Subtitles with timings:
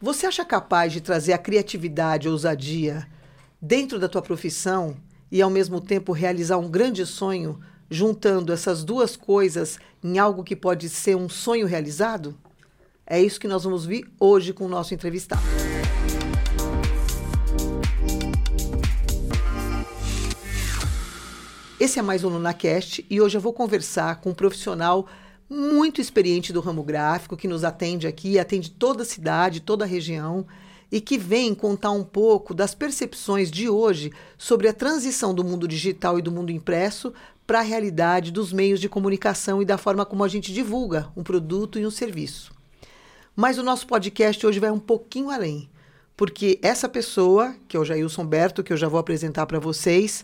[0.00, 3.08] Você acha capaz de trazer a criatividade, a ousadia
[3.60, 4.96] dentro da tua profissão
[5.28, 7.58] e ao mesmo tempo realizar um grande sonho,
[7.90, 12.38] juntando essas duas coisas em algo que pode ser um sonho realizado?
[13.04, 15.42] É isso que nós vamos ver hoje com o nosso entrevistado.
[21.80, 25.08] Esse é mais um LunaCast e hoje eu vou conversar com um profissional
[25.48, 29.88] muito experiente do ramo gráfico que nos atende aqui, atende toda a cidade, toda a
[29.88, 30.46] região
[30.90, 35.68] e que vem contar um pouco das percepções de hoje sobre a transição do mundo
[35.68, 37.12] digital e do mundo impresso
[37.46, 41.22] para a realidade dos meios de comunicação e da forma como a gente divulga um
[41.22, 42.52] produto e um serviço.
[43.34, 45.70] Mas o nosso podcast hoje vai um pouquinho além,
[46.16, 50.22] porque essa pessoa, que é o Jailson Berto, que eu já vou apresentar para vocês,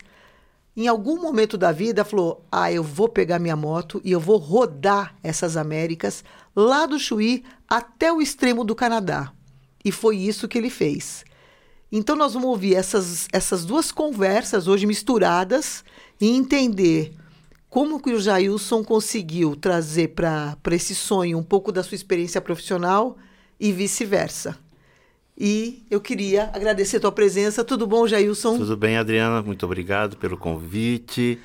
[0.77, 4.37] em algum momento da vida falou: "Ah, eu vou pegar minha moto e eu vou
[4.38, 6.24] rodar essas Américas
[6.55, 9.32] lá do Chuí até o extremo do Canadá".
[9.84, 11.24] E foi isso que ele fez.
[11.92, 15.85] Então nós vamos ouvir essas, essas duas conversas hoje misturadas
[16.21, 17.15] e entender
[17.68, 23.16] como que o Jailson conseguiu trazer para esse sonho um pouco da sua experiência profissional
[23.60, 24.57] e vice-versa.
[25.37, 27.65] E eu queria agradecer a tua presença.
[27.65, 28.59] Tudo bom, Jailson?
[28.59, 29.43] Tudo bem, Adriana.
[29.43, 31.41] Muito obrigado pelo convite.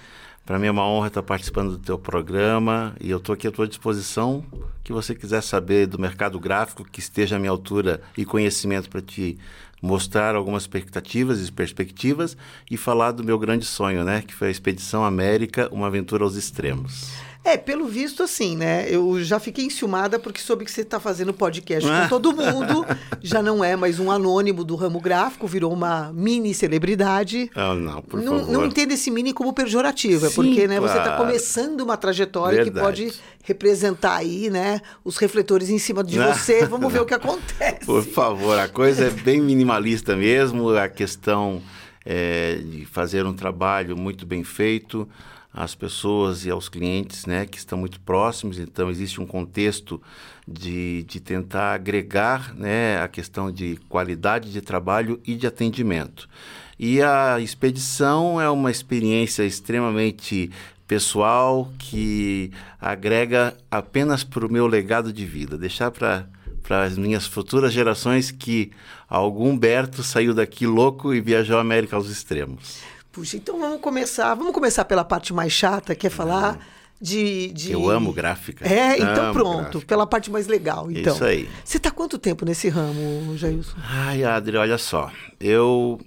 [0.46, 3.52] Para mim é uma honra estar participando do teu programa e eu estou aqui à
[3.52, 4.44] tua disposição.
[4.84, 9.02] Que você quiser saber do mercado gráfico, que esteja à minha altura e conhecimento para
[9.02, 9.38] te
[9.82, 12.36] mostrar algumas expectativas e perspectivas
[12.70, 14.22] e falar do meu grande sonho, né?
[14.22, 17.12] Que foi a Expedição América, uma aventura aos extremos.
[17.44, 18.86] É, pelo visto, assim, né?
[18.90, 22.86] Eu já fiquei enciumada porque soube que você está fazendo podcast com todo mundo.
[23.24, 27.50] já não é mais um anônimo do ramo gráfico, virou uma mini celebridade.
[27.56, 28.52] Oh, não, por não, favor.
[28.52, 31.24] Não entenda esse mini como pejorativo, é porque né, você está claro.
[31.24, 33.06] começando uma trajetória Verdade.
[33.06, 34.82] que pode representar aí, né?
[35.04, 36.66] Os refletores em cima de você.
[36.66, 37.86] Vamos ver o que acontece.
[37.86, 41.62] Por favor, a coisa é bem minimalista mesmo, a questão
[42.06, 45.08] é, de fazer um trabalho muito bem feito
[45.54, 50.02] às pessoas e aos clientes né, que estão muito próximos, então existe um contexto
[50.48, 56.30] de, de tentar agregar né, a questão de qualidade de trabalho e de atendimento.
[56.78, 60.52] E a expedição é uma experiência extremamente
[60.88, 66.28] pessoal que agrega apenas para o meu legado de vida, deixar para
[66.70, 68.72] para as minhas futuras gerações que
[69.10, 72.84] algum Berto saiu daqui louco e viajou a América aos extremos.
[73.12, 74.34] Puxa, então vamos começar.
[74.36, 76.60] Vamos começar pela parte mais chata, que é falar
[77.02, 77.72] de, de...
[77.72, 78.68] Eu amo gráfica.
[78.68, 79.86] É, então Amo pronto, gráfica.
[79.86, 80.92] pela parte mais legal.
[80.92, 81.14] Então.
[81.16, 81.50] Isso aí.
[81.64, 83.78] Você está quanto tempo nesse ramo, Jailson?
[83.84, 85.12] Ai, Adri, olha só.
[85.40, 86.00] Eu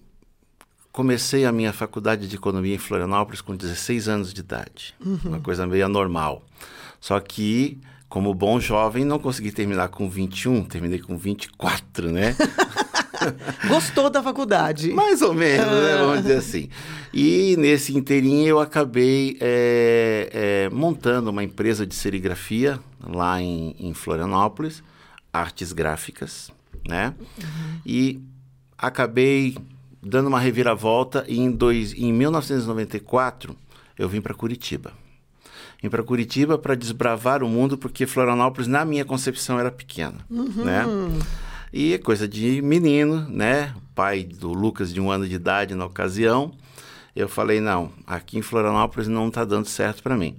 [0.93, 4.95] comecei a minha faculdade de economia em Florianópolis com 16 anos de idade.
[5.25, 6.43] Uma coisa meio anormal.
[7.01, 12.37] Só que, como bom jovem, não consegui terminar com 21, terminei com 24, né?
[13.69, 14.91] Gostou da faculdade?
[14.91, 15.97] Mais ou menos, né?
[15.99, 16.69] vamos dizer assim.
[17.13, 23.93] E nesse inteirinho eu acabei é, é, montando uma empresa de serigrafia lá em, em
[23.93, 24.83] Florianópolis,
[25.33, 26.51] artes gráficas,
[26.89, 27.15] né?
[27.85, 28.21] E
[28.79, 29.57] acabei
[30.03, 33.57] dando uma reviravolta e em, dois, em 1994
[33.99, 34.93] eu vim para Curitiba.
[35.83, 40.85] Vim para Curitiba para desbravar o mundo, porque Florianópolis, na minha concepção, era pequena, né?
[41.73, 43.75] E é coisa de menino, né?
[43.95, 46.53] Pai do Lucas, de um ano de idade na ocasião.
[47.17, 50.37] Eu falei, não, aqui em Florianópolis não está dando certo para mim.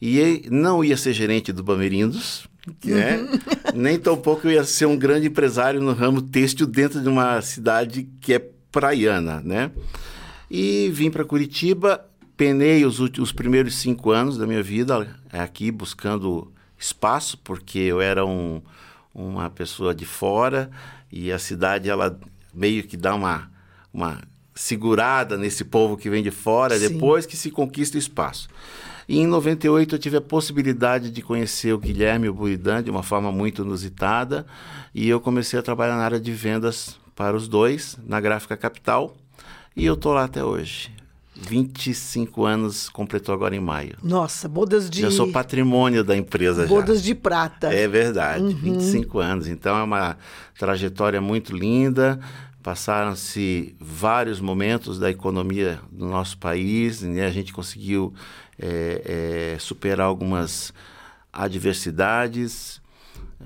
[0.00, 2.46] E não ia ser gerente do Bamerindos,
[2.84, 3.26] né?
[3.74, 8.06] Nem tampouco eu ia ser um grande empresário no ramo têxtil dentro de uma cidade
[8.20, 9.70] que é praiana, né?
[10.50, 12.04] E vim para Curitiba,
[12.36, 18.00] penei os, últimos, os primeiros cinco anos da minha vida aqui buscando espaço, porque eu
[18.00, 18.60] era um,
[19.14, 20.70] uma pessoa de fora
[21.10, 22.18] e a cidade ela
[22.52, 23.50] meio que dá uma,
[23.92, 24.20] uma
[24.54, 26.88] segurada nesse povo que vem de fora Sim.
[26.88, 28.48] depois que se conquista o espaço.
[29.08, 33.02] E em 98 eu tive a possibilidade de conhecer o Guilherme o Buridan de uma
[33.02, 34.46] forma muito inusitada
[34.94, 39.14] e eu comecei a trabalhar na área de vendas para os dois, na Gráfica Capital,
[39.76, 40.90] e eu tô lá até hoje.
[41.36, 43.96] 25 anos completou agora em maio.
[44.02, 45.02] Nossa, bodas de.
[45.02, 47.06] Já sou patrimônio da empresa bodas já.
[47.06, 47.74] de prata.
[47.74, 49.48] É verdade, 25 anos.
[49.48, 50.16] Então é uma
[50.58, 52.20] trajetória muito linda.
[52.62, 57.26] Passaram-se vários momentos da economia do nosso país, né?
[57.26, 58.14] a gente conseguiu
[58.58, 60.72] é, é, superar algumas
[61.30, 62.80] adversidades,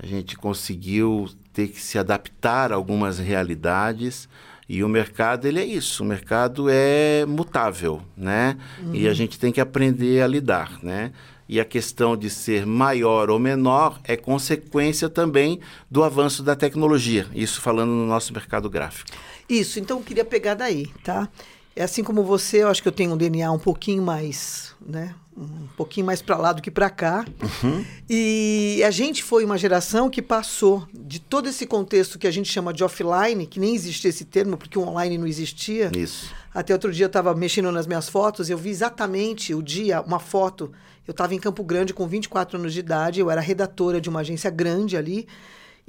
[0.01, 4.29] a gente conseguiu ter que se adaptar a algumas realidades
[4.69, 8.55] e o mercado ele é isso, o mercado é mutável, né?
[8.93, 11.11] E a gente tem que aprender a lidar, né?
[11.49, 17.25] e a questão de ser maior ou menor é consequência também do avanço da tecnologia.
[17.33, 19.09] Isso falando no nosso mercado gráfico.
[19.49, 21.27] Isso, então eu queria pegar daí, tá?
[21.75, 25.15] É assim como você, eu acho que eu tenho um DNA um pouquinho mais, né?
[25.41, 27.25] Um pouquinho mais para lá do que para cá.
[27.63, 27.85] Uhum.
[28.09, 32.51] E a gente foi uma geração que passou de todo esse contexto que a gente
[32.51, 35.89] chama de offline, que nem existia esse termo, porque o online não existia.
[35.95, 36.33] Isso.
[36.53, 40.19] Até outro dia eu estava mexendo nas minhas fotos, eu vi exatamente o dia, uma
[40.19, 40.71] foto.
[41.07, 44.19] Eu estava em Campo Grande com 24 anos de idade, eu era redatora de uma
[44.19, 45.25] agência grande ali.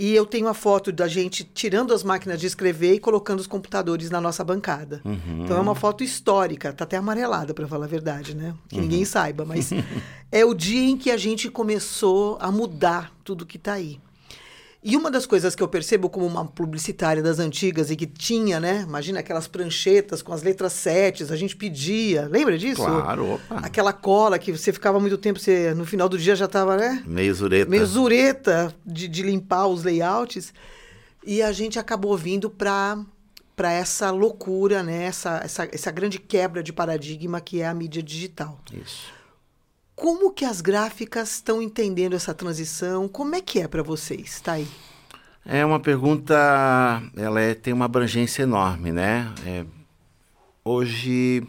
[0.00, 3.46] E eu tenho a foto da gente tirando as máquinas de escrever e colocando os
[3.46, 5.02] computadores na nossa bancada.
[5.04, 5.44] Uhum.
[5.44, 8.54] Então é uma foto histórica, tá até amarelada para falar a verdade, né?
[8.66, 8.82] Que uhum.
[8.82, 9.70] ninguém saiba, mas
[10.32, 14.00] é o dia em que a gente começou a mudar tudo que está aí.
[14.82, 18.58] E uma das coisas que eu percebo como uma publicitária das antigas e que tinha,
[18.58, 18.80] né?
[18.80, 22.26] Imagina aquelas pranchetas com as letras setes, a gente pedia.
[22.26, 22.82] Lembra disso?
[22.82, 23.56] Claro, opa.
[23.56, 27.02] Aquela cola que você ficava muito tempo, você no final do dia já estava, né?
[27.06, 27.70] Meio zureta.
[27.70, 30.54] Meio zureta de, de limpar os layouts.
[31.26, 32.98] E a gente acabou vindo para
[33.54, 35.04] para essa loucura, né?
[35.04, 38.58] Essa, essa, essa grande quebra de paradigma que é a mídia digital.
[38.72, 39.12] Isso.
[40.00, 43.06] Como que as gráficas estão entendendo essa transição?
[43.06, 44.40] Como é que é para vocês?
[44.40, 44.66] Tá aí.
[45.44, 46.34] É uma pergunta,
[47.14, 49.30] ela é, tem uma abrangência enorme, né?
[49.44, 49.66] É,
[50.64, 51.46] hoje,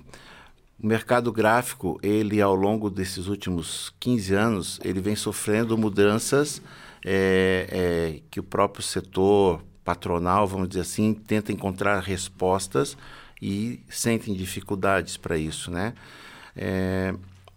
[0.78, 6.62] o mercado gráfico, ele ao longo desses últimos 15 anos, ele vem sofrendo mudanças
[7.06, 12.98] é, é, que o próprio setor patronal, vamos dizer assim, tenta encontrar respostas
[13.42, 15.94] e sentem dificuldades para isso, né?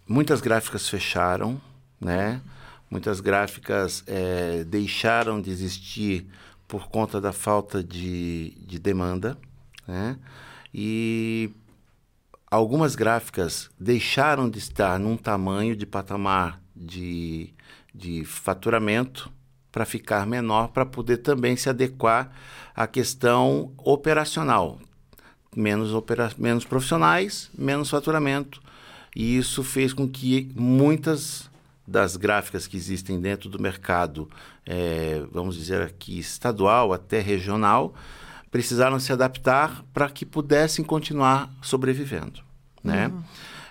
[0.07, 1.59] Muitas gráficas fecharam,
[1.99, 2.41] né?
[2.89, 6.27] Muitas gráficas é, deixaram de existir
[6.67, 9.37] por conta da falta de, de demanda,
[9.87, 10.17] né?
[10.71, 11.49] E
[12.51, 17.53] algumas gráficas deixaram de estar num tamanho de patamar de,
[17.93, 19.31] de faturamento
[19.71, 22.31] para ficar menor, para poder também se adequar
[22.75, 24.79] à questão operacional.
[25.55, 28.61] Menos, opera menos profissionais, menos faturamento,
[29.15, 31.49] e isso fez com que muitas
[31.87, 34.29] das gráficas que existem dentro do mercado,
[34.65, 37.93] é, vamos dizer aqui, estadual até regional,
[38.51, 42.41] precisaram se adaptar para que pudessem continuar sobrevivendo.
[42.83, 43.07] Né?
[43.07, 43.23] Uhum.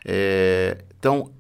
[0.04, 1.30] É, então,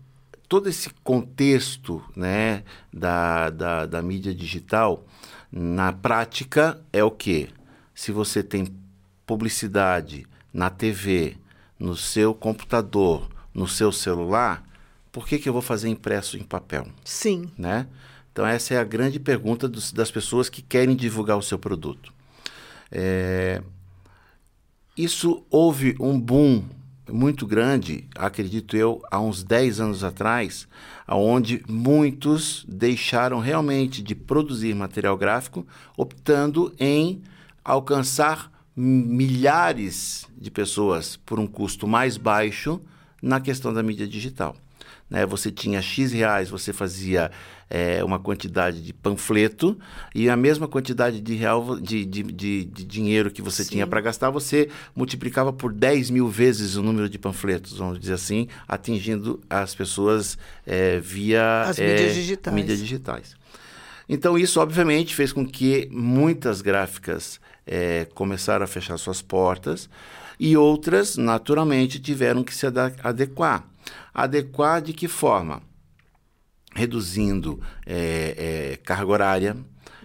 [0.48, 5.06] todo esse contexto né, da, da, da mídia digital,
[5.50, 7.48] na prática, é o que?
[7.94, 8.66] Se você tem
[9.26, 11.36] publicidade na TV,
[11.78, 14.64] no seu computador, no seu celular,
[15.12, 16.88] por que, que eu vou fazer impresso em papel?
[17.04, 17.48] Sim.
[17.56, 17.86] Né?
[18.32, 22.12] Então, essa é a grande pergunta dos, das pessoas que querem divulgar o seu produto.
[22.90, 23.62] É...
[24.96, 26.64] Isso houve um boom
[27.10, 30.66] muito grande, acredito eu, há uns 10 anos atrás,
[31.06, 35.66] onde muitos deixaram realmente de produzir material gráfico,
[35.96, 37.22] optando em
[37.64, 42.80] alcançar milhares de pessoas por um custo mais baixo
[43.24, 44.54] na questão da mídia digital.
[45.08, 45.24] Né?
[45.24, 47.30] Você tinha X reais, você fazia
[47.70, 49.78] é, uma quantidade de panfleto
[50.14, 53.70] e a mesma quantidade de, real, de, de, de, de dinheiro que você Sim.
[53.70, 58.14] tinha para gastar, você multiplicava por 10 mil vezes o número de panfletos, vamos dizer
[58.14, 60.36] assim, atingindo as pessoas
[60.66, 62.54] é, via as é, mídias digitais.
[62.54, 63.36] mídias digitais.
[64.06, 69.88] Então, isso obviamente fez com que muitas gráficas é, começaram a fechar suas portas
[70.38, 72.66] e outras, naturalmente, tiveram que se
[73.02, 73.68] adequar.
[74.12, 75.62] Adequar de que forma?
[76.74, 79.56] Reduzindo é, é, carga horária,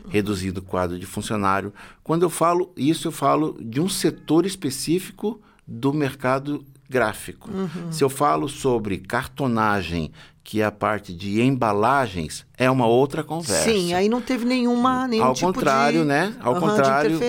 [0.07, 1.73] reduzindo o quadro de funcionário.
[2.03, 7.51] Quando eu falo isso, eu falo de um setor específico do mercado gráfico.
[7.51, 7.91] Uhum.
[7.91, 10.11] Se eu falo sobre cartonagem,
[10.49, 13.71] que é a parte de embalagens, é uma outra conversa.
[13.71, 16.33] Sim, aí não teve nenhuma nenhum Ao tipo contrário, de, né?
[16.39, 17.19] Ao uhum, contrário,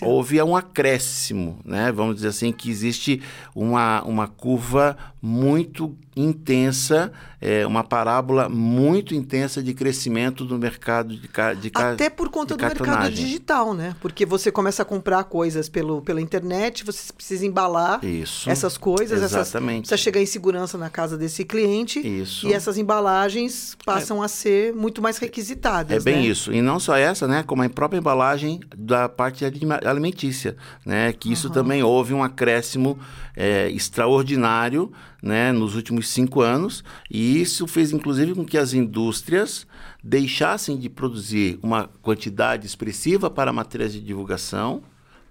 [0.00, 1.92] houve um acréscimo, né?
[1.92, 3.20] Vamos dizer assim que existe
[3.54, 11.28] uma, uma curva muito intensa, é, uma parábola muito intensa de crescimento do mercado de,
[11.60, 13.94] de Até por conta do mercado digital, né?
[14.00, 19.22] Porque você começa a comprar coisas pelo, pela internet, você precisa embalar Isso, essas coisas,
[19.22, 19.86] exatamente.
[19.86, 22.00] Essas, precisa chegar em segurança na casa desse cliente.
[22.00, 22.48] Isso.
[22.48, 24.26] E essas embalagens passam é.
[24.26, 25.96] a ser muito mais requisitadas.
[25.96, 26.26] É bem né?
[26.26, 26.52] isso.
[26.52, 27.42] E não só essa, né?
[27.42, 31.12] Como a própria embalagem da parte alimentícia, né?
[31.12, 31.54] Que isso uhum.
[31.54, 32.98] também houve um acréscimo
[33.36, 39.66] é, extraordinário né, nos últimos cinco anos, e isso fez inclusive com que as indústrias
[40.02, 44.82] deixassem de produzir uma quantidade expressiva para matérias de divulgação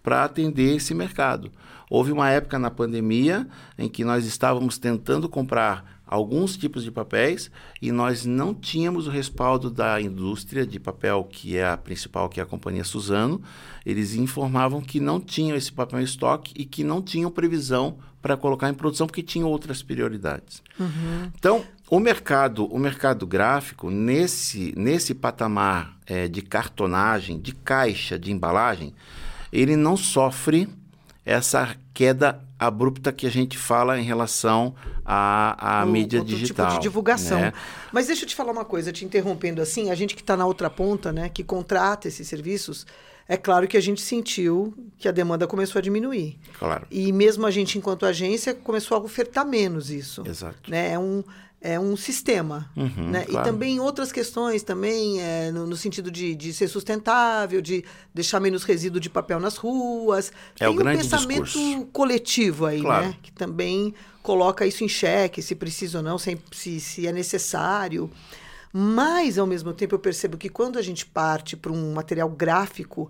[0.03, 1.51] para atender esse mercado.
[1.89, 7.51] Houve uma época na pandemia em que nós estávamos tentando comprar alguns tipos de papéis
[7.79, 12.39] e nós não tínhamos o respaldo da indústria de papel, que é a principal, que
[12.39, 13.39] é a companhia Suzano.
[13.85, 18.35] Eles informavam que não tinham esse papel em estoque e que não tinham previsão para
[18.35, 20.63] colocar em produção porque tinham outras prioridades.
[20.79, 21.31] Uhum.
[21.37, 28.31] Então, o mercado, o mercado gráfico, nesse, nesse patamar é, de cartonagem, de caixa, de
[28.31, 28.93] embalagem,
[29.53, 30.67] ele não sofre
[31.23, 34.75] essa queda abrupta que a gente fala em relação
[35.05, 36.67] à, à o, mídia outro digital.
[36.67, 37.39] tipo de divulgação.
[37.39, 37.53] Né?
[37.91, 40.45] Mas deixa eu te falar uma coisa, te interrompendo assim, a gente que está na
[40.45, 42.85] outra ponta, né, que contrata esses serviços,
[43.27, 46.37] é claro que a gente sentiu que a demanda começou a diminuir.
[46.57, 46.85] Claro.
[46.89, 50.23] E mesmo a gente, enquanto agência, começou a ofertar menos isso.
[50.27, 50.69] Exato.
[50.69, 50.93] Né?
[50.93, 51.23] É um
[51.61, 52.69] é um sistema.
[52.75, 53.25] Uhum, né?
[53.25, 53.47] claro.
[53.47, 58.39] E também outras questões também, é, no, no, sentido de, de ser sustentável, de deixar
[58.39, 60.31] menos resíduo de papel nas ruas.
[60.55, 61.85] É Tem o um grande pensamento discurso.
[61.91, 63.07] coletivo aí, Claro.
[63.07, 63.15] né?
[63.21, 68.09] Que também coloca isso em xeque, se precisa ou não, se, se, se é necessário.
[68.71, 73.09] Mas, ao mesmo tempo, eu percebo que quando a gente parte para um material gráfico,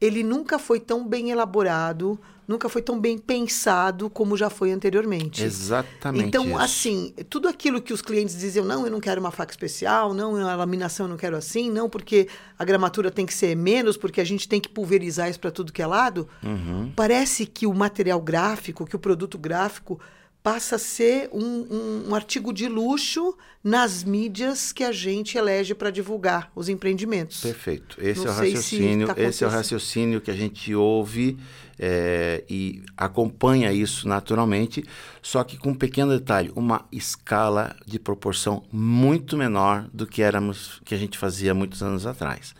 [0.00, 5.44] ele nunca foi tão bem elaborado, nunca foi tão bem pensado como já foi anteriormente.
[5.44, 6.58] Exatamente Então, isso.
[6.58, 10.36] assim, tudo aquilo que os clientes diziam, não, eu não quero uma faca especial, não,
[10.36, 12.28] a laminação eu não quero assim, não, porque
[12.58, 15.72] a gramatura tem que ser menos, porque a gente tem que pulverizar isso para tudo
[15.72, 16.28] que é lado.
[16.42, 16.90] Uhum.
[16.96, 20.00] Parece que o material gráfico, que o produto gráfico
[20.48, 25.74] passa a ser um, um, um artigo de luxo nas mídias que a gente elege
[25.74, 27.42] para divulgar os empreendimentos.
[27.42, 27.98] Perfeito.
[28.00, 29.06] Esse Não é o raciocínio.
[29.08, 31.36] tá esse é o raciocínio que a gente ouve
[31.78, 34.82] é, e acompanha isso naturalmente,
[35.20, 40.80] só que com um pequeno detalhe, uma escala de proporção muito menor do que éramos
[40.82, 42.54] que a gente fazia muitos anos atrás.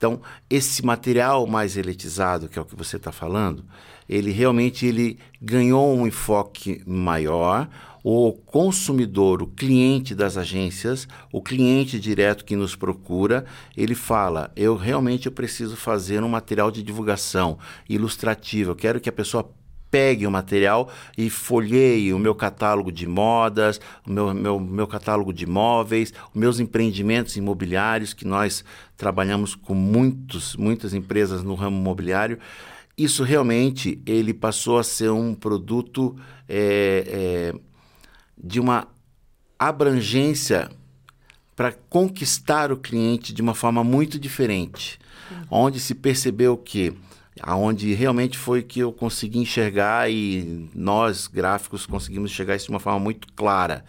[0.00, 3.66] Então, esse material mais elitizado, que é o que você está falando,
[4.08, 7.68] ele realmente ele ganhou um enfoque maior.
[8.02, 13.44] O consumidor, o cliente das agências, o cliente direto que nos procura,
[13.76, 18.70] ele fala: eu realmente eu preciso fazer um material de divulgação ilustrativo.
[18.70, 19.52] Eu quero que a pessoa
[19.90, 25.32] pegue o material e folheie o meu catálogo de modas, o meu, meu, meu catálogo
[25.32, 28.64] de imóveis, os meus empreendimentos imobiliários, que nós
[28.96, 32.38] trabalhamos com muitos, muitas empresas no ramo imobiliário.
[32.96, 36.16] Isso realmente ele passou a ser um produto
[36.48, 37.60] é, é,
[38.36, 38.86] de uma
[39.58, 40.70] abrangência
[41.56, 44.98] para conquistar o cliente de uma forma muito diferente,
[45.50, 46.94] onde se percebeu que
[47.40, 52.80] aonde realmente foi que eu consegui enxergar e nós gráficos conseguimos enxergar isso de uma
[52.80, 53.84] forma muito clara,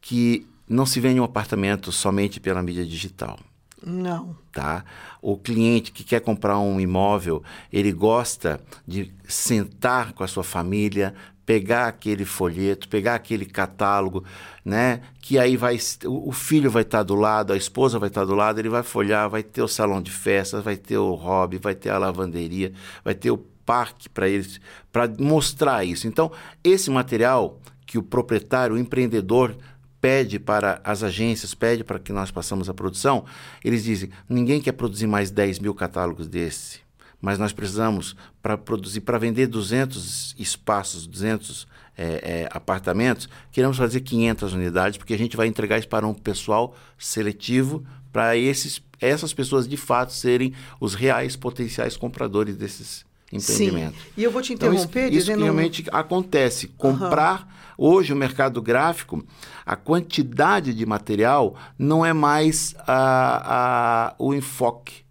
[0.00, 3.38] que não se vende um apartamento somente pela mídia digital
[3.84, 4.36] Não.
[4.50, 4.84] tá?
[5.20, 11.14] O cliente que quer comprar um imóvel, ele gosta de sentar com a sua família,
[11.46, 14.24] pegar aquele folheto, pegar aquele catálogo,
[14.64, 15.00] né?
[15.20, 18.58] Que aí vai o filho vai estar do lado, a esposa vai estar do lado,
[18.58, 21.90] ele vai folhar, vai ter o salão de festas, vai ter o hobby, vai ter
[21.90, 22.72] a lavanderia,
[23.04, 24.60] vai ter o parque para eles,
[24.92, 26.06] para mostrar isso.
[26.06, 26.30] Então,
[26.62, 29.56] esse material que o proprietário, o empreendedor
[30.00, 33.24] pede para as agências, pede para que nós passamos a produção,
[33.64, 36.83] eles dizem, ninguém quer produzir mais 10 mil catálogos desse,
[37.24, 41.66] mas nós precisamos para produzir, para vender 200 espaços, 200
[41.96, 42.02] é,
[42.42, 46.76] é, apartamentos, queremos fazer 500 unidades, porque a gente vai entregar isso para um pessoal
[46.98, 53.98] seletivo, para esses, essas pessoas de fato serem os reais potenciais compradores desses empreendimentos.
[53.98, 54.08] Sim.
[54.18, 55.38] E eu vou te Então, isso, interromper isso dizendo.
[55.38, 56.68] que realmente acontece.
[56.76, 59.24] Comprar hoje o mercado gráfico,
[59.64, 65.03] a quantidade de material não é mais a, a, o enfoque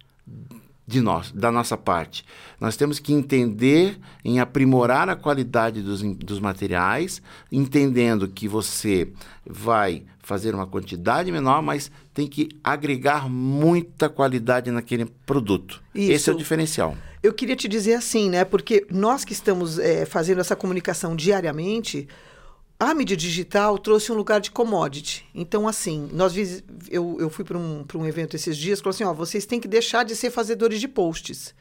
[0.86, 2.24] de nós, da nossa parte.
[2.60, 9.08] Nós temos que entender em aprimorar a qualidade dos, dos materiais, entendendo que você
[9.46, 15.82] vai fazer uma quantidade menor, mas tem que agregar muita qualidade naquele produto.
[15.94, 16.30] Esse Isso.
[16.30, 16.96] é o diferencial.
[17.22, 18.44] Eu queria te dizer assim, né?
[18.44, 22.06] Porque nós que estamos eh, fazendo essa comunicação diariamente,
[22.86, 25.24] a mídia digital trouxe um lugar de commodity.
[25.34, 26.34] Então, assim, nós
[26.90, 29.60] eu, eu fui para um, pra um evento esses dias, falou assim, ó, vocês têm
[29.60, 31.54] que deixar de ser fazedores de posts.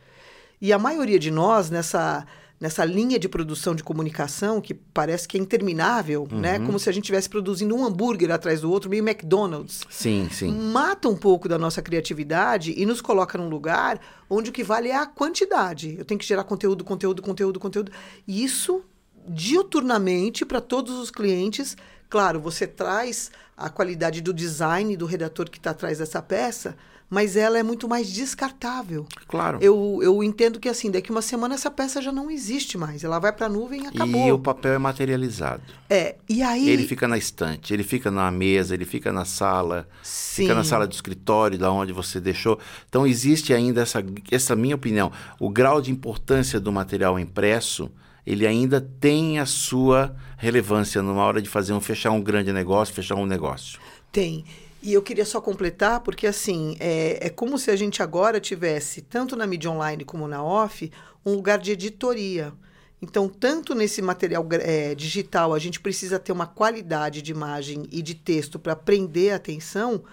[0.62, 2.26] E a maioria de nós, nessa,
[2.60, 6.60] nessa linha de produção de comunicação, que parece que é interminável, né?
[6.60, 10.52] Como se a gente estivesse produzindo um hambúrguer atrás do outro, meio McDonald's Sim, sim.
[10.52, 14.00] mata um pouco da nossa criatividade e nos coloca num lugar
[14.30, 15.96] onde o que vale é a quantidade.
[16.00, 17.92] Eu tenho que gerar conteúdo, conteúdo, conteúdo, conteúdo.
[18.26, 18.82] E isso
[19.28, 21.78] diuturnamente para todos os clientes.
[22.10, 26.76] Claro, você traz a qualidade do design do redator que está atrás dessa peça,
[27.10, 29.06] mas ela é muito mais descartável.
[29.28, 29.60] Claro.
[29.62, 33.04] Eu, eu entendo que assim, daqui uma semana essa peça já não existe mais.
[33.04, 34.28] Ela vai para a nuvem e acabou.
[34.28, 35.62] E o papel é materializado.
[35.88, 36.68] É, e aí...
[36.68, 40.44] Ele fica na estante, ele fica na mesa, ele fica na sala, Sim.
[40.44, 42.58] fica na sala do escritório, da onde você deixou.
[42.90, 47.92] Então existe ainda essa, essa minha opinião, o grau de importância do material impresso,
[48.26, 52.94] ele ainda tem a sua relevância numa hora de fazer um fechar um grande negócio,
[52.94, 53.80] fechar um negócio.
[54.12, 54.46] Tem.
[54.82, 59.02] E eu queria só completar, porque assim, é, é como se a gente agora tivesse,
[59.02, 60.92] tanto na mídia online como na off,
[61.26, 62.54] um lugar de editoria.
[63.02, 68.02] Então, tanto nesse material é, digital, a gente precisa ter uma qualidade de imagem e
[68.02, 70.04] de texto para prender a atenção,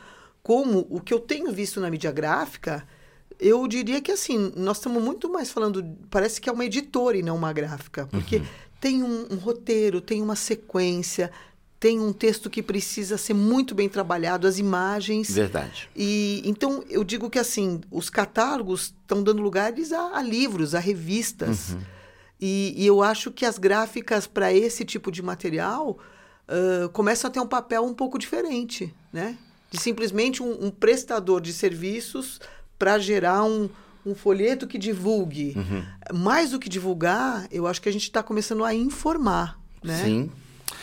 [0.42, 2.86] como o que eu tenho visto na mídia gráfica,
[3.40, 7.22] eu diria que assim, nós estamos muito mais falando, parece que é uma editora e
[7.22, 8.46] não uma gráfica, porque uhum.
[8.80, 11.30] tem um, um roteiro, tem uma sequência,
[11.80, 15.30] tem um texto que precisa ser muito bem trabalhado, as imagens.
[15.30, 15.88] Verdade.
[15.96, 20.78] E então eu digo que assim, os catálogos estão dando lugares a, a livros, a
[20.78, 21.70] revistas.
[21.70, 21.80] Uhum.
[22.38, 25.98] E, e, eu acho que as gráficas para esse tipo de material
[26.48, 29.36] uh, começam a ter um papel um pouco diferente, né?
[29.70, 32.40] De simplesmente um, um prestador de serviços
[32.80, 33.68] para gerar um,
[34.06, 35.52] um folheto que divulgue.
[35.54, 35.84] Uhum.
[36.14, 40.02] Mais do que divulgar, eu acho que a gente está começando a informar, né?
[40.02, 40.30] Sim.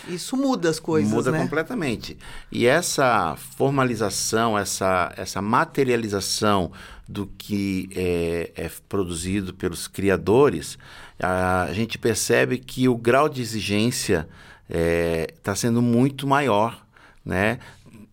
[0.08, 1.40] Isso muda as coisas, muda né?
[1.40, 2.18] completamente.
[2.52, 6.72] E essa formalização, essa, essa materialização
[7.08, 10.78] do que é, é produzido pelos criadores,
[11.20, 14.30] a gente percebe que o grau de exigência
[14.70, 16.86] está é, tá sendo muito maior,
[17.26, 17.58] né?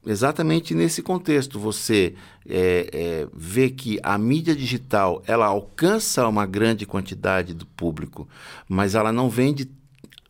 [0.07, 2.15] Exatamente nesse contexto, você
[2.49, 8.29] é, é, vê que a mídia digital ela alcança uma grande quantidade do público,
[8.69, 9.71] mas ela não vende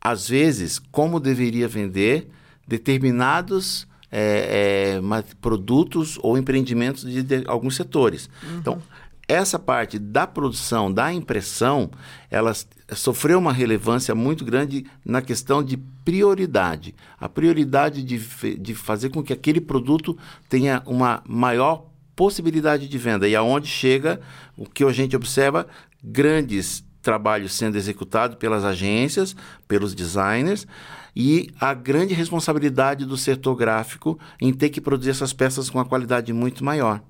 [0.00, 2.28] às vezes, como deveria vender
[2.68, 8.28] determinados é, é, produtos ou empreendimentos de, de alguns setores.
[8.42, 8.58] Uhum.
[8.58, 8.82] Então,
[9.26, 11.90] essa parte da produção, da impressão,
[12.30, 12.52] ela
[12.92, 16.94] sofreu uma relevância muito grande na questão de prioridade.
[17.18, 18.18] A prioridade de,
[18.58, 20.16] de fazer com que aquele produto
[20.50, 23.28] tenha uma maior possibilidade de venda.
[23.28, 24.20] E aonde chega,
[24.56, 25.66] o que a gente observa,
[26.02, 29.36] grandes trabalho sendo executado pelas agências,
[29.68, 30.66] pelos designers,
[31.14, 35.84] e a grande responsabilidade do setor gráfico em ter que produzir essas peças com uma
[35.84, 37.00] qualidade muito maior.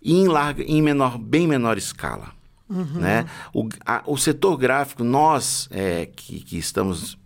[0.00, 2.32] E em, larga, em menor, bem menor escala.
[2.68, 3.00] Uhum.
[3.00, 3.24] Né?
[3.52, 7.18] O, a, o setor gráfico, nós é, que, que estamos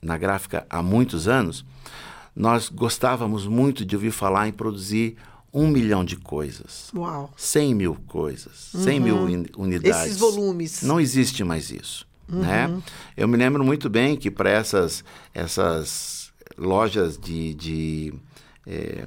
[0.00, 1.64] na gráfica há muitos anos,
[2.34, 5.16] nós gostávamos muito de ouvir falar em produzir
[5.56, 6.90] um milhão de coisas.
[6.94, 7.32] Uau.
[7.34, 8.74] 100 mil coisas.
[8.74, 8.82] Uhum.
[8.82, 9.16] 100 mil
[9.56, 10.02] unidades.
[10.02, 10.82] Esses volumes.
[10.82, 12.06] Não existe mais isso.
[12.30, 12.40] Uhum.
[12.40, 12.82] Né?
[13.16, 17.54] Eu me lembro muito bem que para essas, essas lojas de.
[17.54, 18.14] de
[18.66, 19.06] é,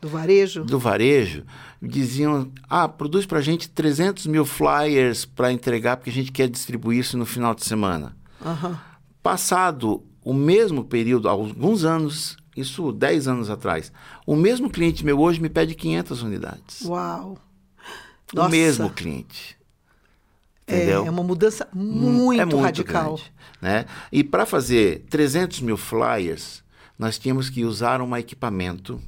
[0.00, 0.62] do varejo?
[0.62, 1.42] Do varejo,
[1.82, 6.48] diziam: ah, produz para a gente 300 mil flyers para entregar, porque a gente quer
[6.48, 8.16] distribuir isso no final de semana.
[8.40, 8.76] Uhum.
[9.20, 13.92] Passado o mesmo período, alguns anos, isso 10 anos atrás.
[14.26, 16.82] O mesmo cliente meu hoje me pede 500 unidades.
[16.82, 17.38] Uau!
[18.34, 18.48] Nossa.
[18.48, 19.56] O mesmo cliente.
[20.66, 21.06] É, Entendeu?
[21.06, 23.14] É uma mudança muito, é muito radical.
[23.14, 23.86] Grande, né?
[24.12, 26.62] E para fazer 300 mil flyers,
[26.98, 29.00] nós tínhamos que usar um equipamento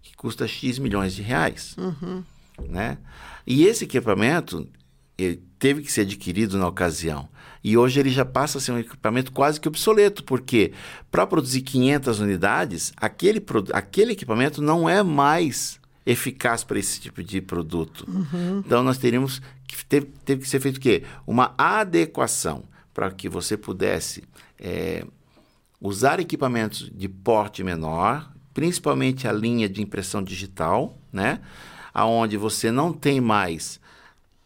[0.00, 1.76] que custa X milhões de reais.
[1.76, 2.24] Uhum.
[2.68, 2.96] Né?
[3.46, 4.66] E esse equipamento
[5.58, 7.28] teve que ser adquirido na ocasião.
[7.64, 10.72] E hoje ele já passa a ser um equipamento quase que obsoleto, porque
[11.10, 17.40] para produzir 500 unidades, aquele, aquele equipamento não é mais eficaz para esse tipo de
[17.40, 18.04] produto.
[18.08, 18.62] Uhum.
[18.64, 21.04] Então nós teríamos que teve, teve, que ser feito o quê?
[21.26, 24.24] Uma adequação para que você pudesse
[24.58, 25.06] é,
[25.80, 31.40] usar equipamentos de porte menor, principalmente a linha de impressão digital, né?
[31.94, 33.80] Aonde você não tem mais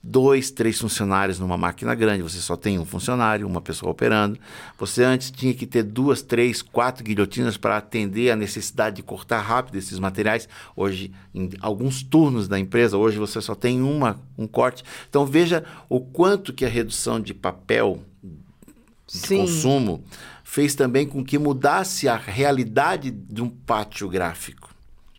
[0.08, 4.38] dois, três funcionários numa máquina grande, você só tem um funcionário, uma pessoa operando.
[4.78, 9.40] Você antes tinha que ter duas, três, quatro guilhotinas para atender a necessidade de cortar
[9.40, 10.48] rápido esses materiais.
[10.76, 14.84] Hoje, em alguns turnos da empresa, hoje você só tem uma, um corte.
[15.08, 18.00] Então veja o quanto que a redução de papel
[19.06, 19.38] de Sim.
[19.38, 20.04] consumo
[20.44, 24.75] fez também com que mudasse a realidade de um pátio gráfico.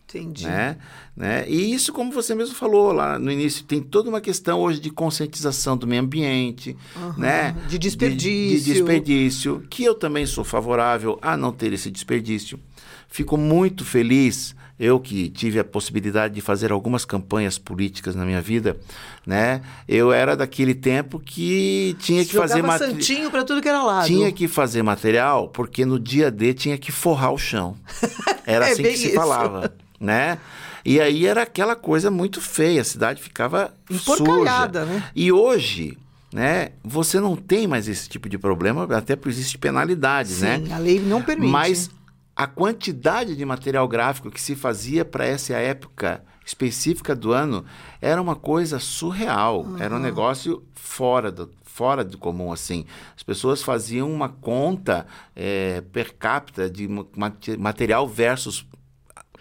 [0.08, 0.46] Entendi.
[0.46, 0.78] Né?
[1.14, 1.44] Né?
[1.46, 4.88] E isso, como você mesmo falou lá no início, tem toda uma questão hoje de
[4.88, 7.18] conscientização do meio ambiente, uhum.
[7.18, 7.54] né?
[7.68, 8.58] de desperdício.
[8.58, 12.58] De, de, desperdício, que eu também sou favorável a não ter esse desperdício.
[13.06, 18.40] Fico muito feliz, eu que tive a possibilidade de fazer algumas campanhas políticas na minha
[18.40, 18.78] vida,
[19.26, 19.60] né?
[19.88, 22.90] Eu era daquele tempo que tinha que fazer material.
[22.90, 24.06] santinho para tudo que era lado.
[24.06, 27.76] Tinha que fazer material, porque no dia D tinha que forrar o chão.
[28.46, 29.14] Era é assim que se isso.
[29.14, 30.38] falava, né?
[30.84, 34.84] E aí era aquela coisa muito feia, a cidade ficava suja.
[34.84, 35.04] né?
[35.14, 35.98] E hoje,
[36.32, 40.62] né, você não tem mais esse tipo de problema, até porque existe penalidades, Sim, né?
[40.72, 41.50] a lei não permite.
[41.50, 41.90] Mas
[42.36, 47.64] a quantidade de material gráfico que se fazia para essa época específica do ano
[48.00, 49.66] era uma coisa surreal.
[49.78, 52.86] Era um negócio fora do, fora do comum, assim.
[53.14, 55.06] As pessoas faziam uma conta
[55.36, 58.64] é, per capita de ma- mate- material versus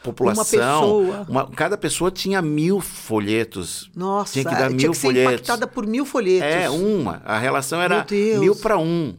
[0.04, 0.44] população.
[0.46, 1.26] pessoa.
[1.28, 3.90] Uma- cada pessoa tinha mil folhetos.
[3.96, 5.34] Nossa, tinha que dar tinha mil que ser folhetos.
[5.34, 6.48] impactada por mil folhetos.
[6.48, 7.22] É, uma.
[7.26, 8.06] A relação era
[8.40, 9.16] mil para um.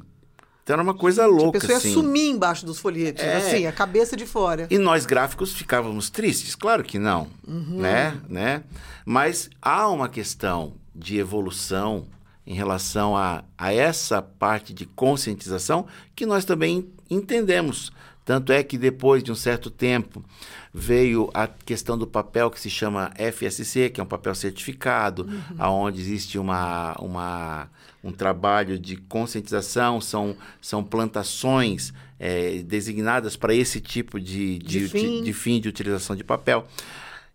[0.63, 1.95] Então era uma coisa louca, A pessoa ia assim.
[1.95, 3.37] sumir embaixo dos folhetos, É.
[3.39, 4.67] assim, a cabeça de fora.
[4.71, 6.55] E nós gráficos ficávamos tristes?
[6.55, 7.79] Claro que não, Uhum.
[7.79, 8.15] né?
[8.29, 8.63] né?
[9.07, 12.05] Mas há uma questão de evolução
[12.47, 17.91] em relação a, a essa parte de conscientização que nós também entendemos.
[18.29, 20.23] Tanto é que depois de um certo tempo
[20.71, 25.27] veio a questão do papel que se chama FSC, que é um papel certificado,
[25.59, 27.71] aonde existe uma, uma,
[28.05, 34.89] um trabalho de conscientização, são, são plantações eh, designadas para esse tipo de, De de,
[34.89, 34.99] fim.
[35.01, 36.69] de, de fim de utilização de papel.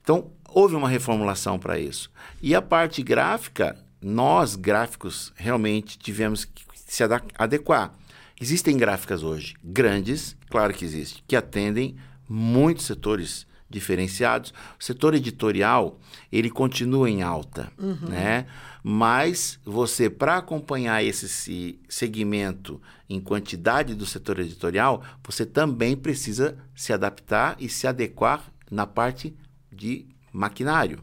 [0.04, 2.12] Então, houve uma reformulação para isso.
[2.40, 7.04] E a parte gráfica, nós gráficos realmente tivemos que se
[7.36, 7.96] adequar.
[8.40, 11.96] Existem gráficas hoje grandes, claro que existe, que atendem
[12.28, 14.54] muitos setores diferenciados.
[14.80, 16.00] O setor editorial,
[16.32, 17.72] ele continua em alta,
[18.08, 18.46] né?
[18.84, 26.58] Mas você, para acompanhar esse se- segmento em quantidade do setor editorial, você também precisa
[26.76, 29.34] se adaptar e se adequar na parte
[29.72, 31.00] de maquinário,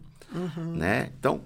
[0.76, 1.10] né?
[1.18, 1.42] Então,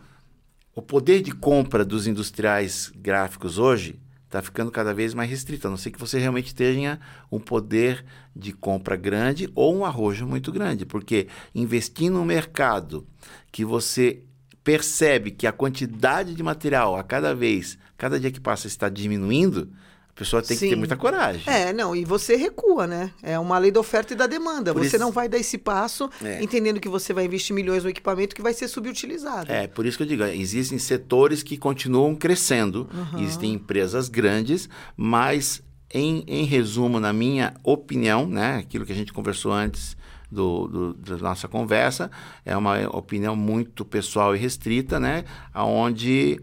[0.75, 3.99] o poder de compra dos industriais gráficos hoje
[4.35, 6.99] está ficando cada vez mais restrito, a não ser que você realmente tenha
[7.31, 13.07] um poder de compra grande ou um arrojo muito grande, porque investir num mercado
[13.53, 14.25] que você
[14.64, 19.70] percebe que a quantidade de material a cada vez, cada dia que passa está diminuindo,
[20.14, 20.77] a pessoa tem que ter Sim.
[20.77, 21.42] muita coragem.
[21.53, 23.11] É, não, e você recua, né?
[23.20, 24.72] É uma lei da oferta e da demanda.
[24.72, 26.40] Por você isso- não vai dar esse passo É.
[26.40, 29.50] entendendo que você vai investir milhões no equipamento que vai ser subutilizado.
[29.50, 35.61] É, por isso que eu digo, existem setores que continuam crescendo, existem empresas grandes, mas
[35.92, 39.96] em, em resumo, na minha opinião, né, aquilo que a gente conversou antes
[40.31, 42.11] do, do- da nossa conversa,
[42.44, 45.24] é uma opinião muito pessoal e restrita, né,
[45.55, 46.40] onde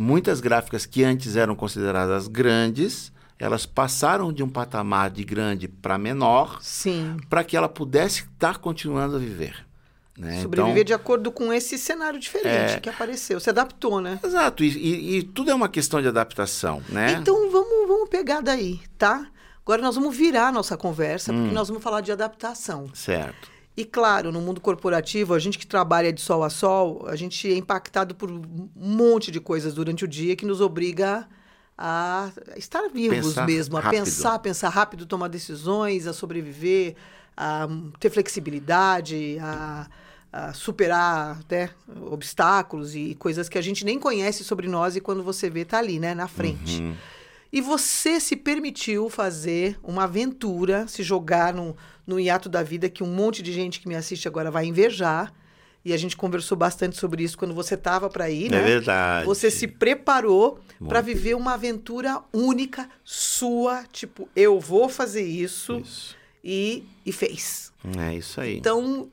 [0.00, 5.98] muitas gráficas que antes eram consideradas grandes, elas passaram de um patamar de grande para
[5.98, 6.58] menor,
[7.28, 9.66] para que ela pudesse estar continuando a viver.
[10.18, 10.42] Né?
[10.42, 12.80] Sobreviver Então- de acordo com esse cenário diferente É.
[12.80, 13.40] que apareceu.
[13.40, 14.20] Se adaptou, né?
[14.22, 17.12] Exato, e, e- e tudo é uma questão de adaptação, né?
[17.12, 19.26] Então vamos, vamos pegar daí, tá?
[19.62, 21.38] Agora nós vamos virar a nossa conversa, Hum.
[21.42, 22.90] porque nós vamos falar de adaptação.
[22.92, 23.49] Certo.
[23.76, 27.50] E claro, no mundo corporativo, a gente que trabalha de sol a sol, a gente
[27.50, 31.26] é impactado por um monte de coisas durante o dia que nos obriga
[31.78, 34.04] a estar vivos Pensar mesmo, a rápido.
[34.04, 36.94] pensar, pensar rápido, tomar decisões, a sobreviver,
[37.34, 37.66] a
[37.98, 39.88] ter flexibilidade, a,
[40.30, 41.70] a superar né,
[42.10, 45.78] obstáculos e coisas que a gente nem conhece sobre nós e quando você vê, tá
[45.78, 46.82] ali, né, na frente.
[46.82, 46.94] Uhum.
[47.52, 51.74] E você se permitiu fazer uma aventura, se jogar no,
[52.10, 55.32] no hiato da vida que um monte de gente que me assiste agora vai invejar.
[55.82, 58.58] E a gente conversou bastante sobre isso quando você estava para ir, né?
[58.58, 59.24] É verdade.
[59.24, 66.16] Você se preparou para viver uma aventura única sua, tipo, eu vou fazer isso, Isso.
[66.44, 67.72] E, e fez.
[67.98, 68.58] É isso aí.
[68.58, 69.08] Então,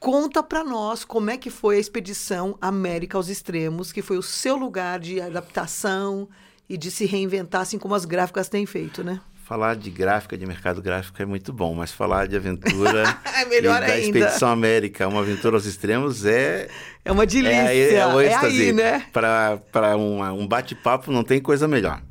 [0.00, 4.22] conta para nós como é que foi a expedição América aos Extremos, que foi o
[4.22, 6.28] seu lugar de adaptação
[6.66, 9.20] e de se reinventar, assim como as gráficas têm feito, né?
[9.46, 13.80] Falar de gráfica, de mercado gráfico é muito bom, mas falar de aventura É melhor
[13.80, 14.18] e da ainda.
[14.18, 16.68] Expedição América, uma aventura aos extremos, é,
[17.04, 17.52] É uma delícia.
[17.72, 18.62] é, é, o é êxtase.
[18.62, 19.06] aí, né?
[19.12, 22.02] Para uma- um bate-papo não tem coisa melhor.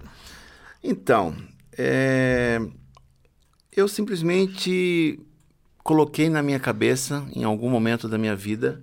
[0.81, 1.35] Então,
[1.77, 2.61] é,
[3.75, 5.19] eu simplesmente
[5.83, 8.81] coloquei na minha cabeça, em algum momento da minha vida,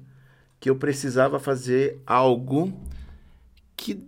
[0.61, 2.71] que eu precisava fazer algo
[3.75, 3.99] que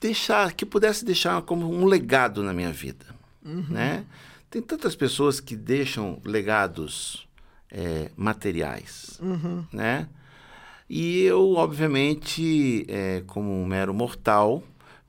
[0.00, 3.04] deixar, que pudesse deixar como um legado na minha vida,
[3.42, 4.04] né?
[4.50, 7.28] Tem tantas pessoas que deixam legados
[7.70, 9.20] é, materiais,
[9.72, 10.08] né?
[10.88, 14.60] E eu, obviamente, é, como um mero mortal,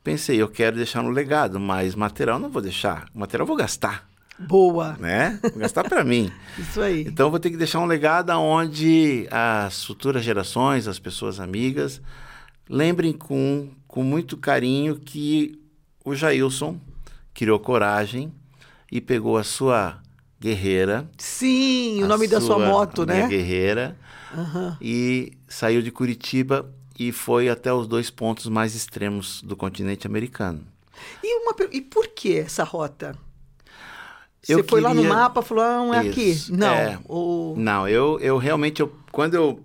[0.03, 3.07] pensei, eu quero deixar um legado, mas material não vou deixar.
[3.15, 4.95] Material eu vou gastar, Boa.
[4.99, 5.39] né?
[5.41, 6.31] Vou gastar para mim.
[6.55, 7.01] Isso aí.
[7.01, 11.99] Então eu vou ter que deixar um legado onde as futuras gerações, as pessoas amigas,
[12.69, 15.59] lembrem com, com muito carinho que
[16.05, 16.79] o Jailson
[17.33, 18.33] criou coragem
[18.91, 20.01] e pegou a sua
[20.39, 21.07] Guerreira.
[21.17, 23.27] Sim, o nome da sua moto, né?
[23.27, 23.95] Guerreira.
[24.33, 24.75] Uhum.
[24.81, 30.65] E saiu de Curitiba e foi até os dois pontos mais extremos do continente americano.
[31.23, 33.15] E, uma, e por que essa rota?
[34.41, 34.87] Você eu foi queria...
[34.87, 36.51] lá no mapa e falou, ah, não é Isso.
[36.51, 36.59] aqui.
[36.59, 36.73] Não.
[36.73, 36.99] É...
[37.05, 37.55] Ou...
[37.55, 39.63] Não, eu, eu realmente, eu, quando eu.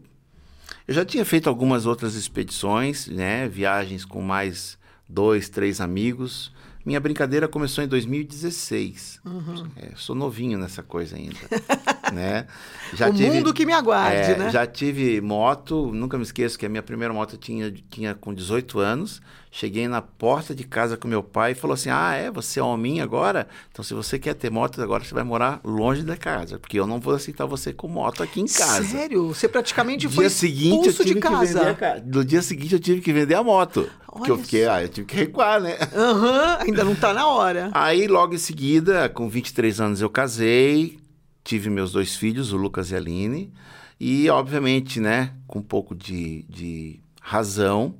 [0.87, 3.49] Eu já tinha feito algumas outras expedições, né?
[3.49, 6.53] Viagens com mais dois, três amigos.
[6.87, 9.21] Minha brincadeira começou em 2016.
[9.25, 9.69] Uhum.
[9.75, 11.35] É, sou novinho nessa coisa ainda.
[12.13, 12.47] né?
[12.95, 14.51] Já o tive, mundo que me aguarde, é, né?
[14.51, 18.79] Já tive moto, nunca me esqueço que a minha primeira moto tinha, tinha com 18
[18.79, 19.21] anos.
[19.51, 22.31] Cheguei na porta de casa com meu pai e falou assim: Ah, é?
[22.31, 23.49] Você é homem agora?
[23.73, 26.87] Então, se você quer ter moto, agora você vai morar longe da casa, porque eu
[26.87, 28.85] não vou aceitar você com moto aqui em casa.
[28.85, 29.29] Sério?
[29.29, 31.71] Você praticamente foi seguinte, de casa.
[31.71, 33.89] A, no dia seguinte, eu tive que vender a moto.
[34.07, 35.77] Porque eu fiquei, ah, eu tive que recuar, né?
[35.95, 37.71] Aham, uhum, ainda não tá na hora.
[37.73, 40.99] Aí, logo em seguida, com 23 anos, eu casei,
[41.47, 43.53] tive meus dois filhos, o Lucas e a Aline,
[43.99, 47.95] e, obviamente, né, com um pouco de, de razão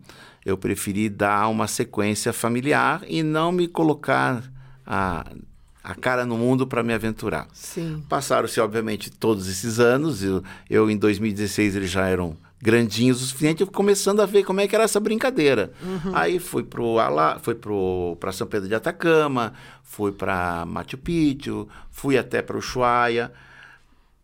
[0.47, 4.45] eu preferi dar uma sequência familiar e não me colocar
[4.87, 5.27] a,
[5.83, 7.49] a cara no mundo para me aventurar.
[8.09, 10.23] Passaram-se, obviamente, todos esses anos.
[10.23, 14.61] Eu, eu, em 2016, eles já eram grandinhos o suficiente, eu começando a ver como
[14.61, 15.73] é que era essa brincadeira.
[15.83, 16.15] Uhum.
[16.15, 22.41] Aí fui para fui para São Pedro de Atacama, fui para Machu Picchu, fui até
[22.43, 23.33] para Ushuaia,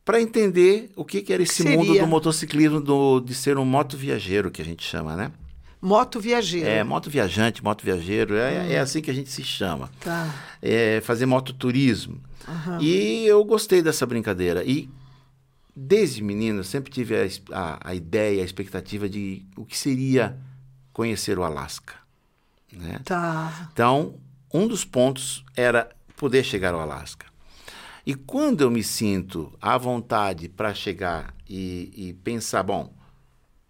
[0.05, 1.77] para entender o que, que era esse Seria?
[1.77, 5.31] mundo do motociclismo, do, de ser um moto viajeiro, que a gente chama, né?
[5.81, 6.69] Moto viajeiro.
[6.69, 8.71] É, moto viajante, moto viajeiro, é, hum.
[8.71, 9.91] é assim que a gente se chama.
[10.01, 10.33] Tá.
[10.61, 12.21] É, fazer mototurismo.
[12.47, 12.81] Uhum.
[12.81, 14.63] E eu gostei dessa brincadeira.
[14.65, 14.89] E
[15.75, 20.39] desde menino eu sempre tive a, a, a, ideia, a expectativa de o que seria
[20.93, 21.95] conhecer o Alasca.
[22.73, 23.01] Né?
[23.05, 23.69] Tá.
[23.73, 24.15] Então,
[24.53, 27.27] um dos pontos era poder chegar ao Alasca.
[28.05, 32.93] E quando eu me sinto à vontade para chegar e, e pensar, bom,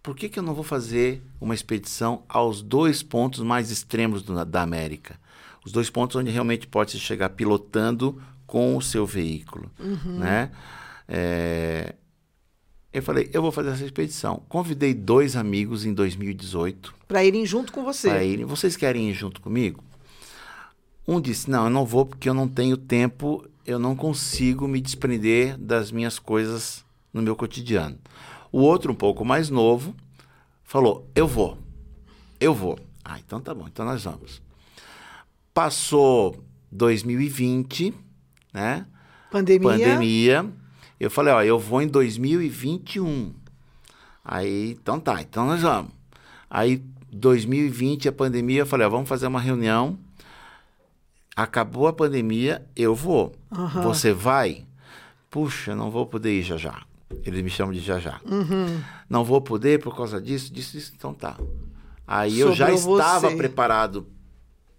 [0.01, 4.43] por que, que eu não vou fazer uma expedição aos dois pontos mais extremos do,
[4.43, 5.19] da América?
[5.65, 10.19] Os dois pontos onde realmente pode se chegar pilotando com o seu veículo, uhum.
[10.19, 10.51] né?
[11.15, 11.93] É,
[12.91, 14.41] eu falei, eu vou fazer essa expedição.
[14.49, 16.91] Convidei dois amigos em 2018.
[17.07, 18.09] Para irem junto com você.
[18.09, 18.45] Para irem.
[18.45, 19.83] Vocês querem ir junto comigo?
[21.07, 24.81] Um disse, não, eu não vou porque eu não tenho tempo, eu não consigo me
[24.81, 27.99] desprender das minhas coisas no meu cotidiano.
[28.51, 29.95] O outro, um pouco mais novo,
[30.63, 31.59] falou: Eu vou,
[32.39, 32.79] eu vou.
[33.03, 34.41] Ah, então tá bom, então nós vamos.
[35.53, 37.93] Passou 2020,
[38.51, 38.87] né?
[39.29, 39.69] Pandemia.
[39.69, 40.62] Pandemia.
[41.03, 43.33] Eu falei: Ó, eu vou em 2021.
[44.23, 45.91] Aí, então tá, então nós vamos.
[46.49, 49.99] Aí, 2020, a pandemia, eu falei: Ó, vamos fazer uma reunião.
[51.35, 53.35] Acabou a pandemia, eu vou.
[53.51, 53.81] Uhum.
[53.81, 54.65] Você vai?
[55.29, 56.83] Puxa, não vou poder ir já já.
[57.25, 58.21] Eles me chamam de já já.
[58.23, 58.79] Uhum.
[59.09, 60.93] Não vou poder por causa disso, disso, disso.
[60.95, 61.35] Então tá.
[62.07, 63.35] Aí Sobrou eu já estava você.
[63.35, 64.07] preparado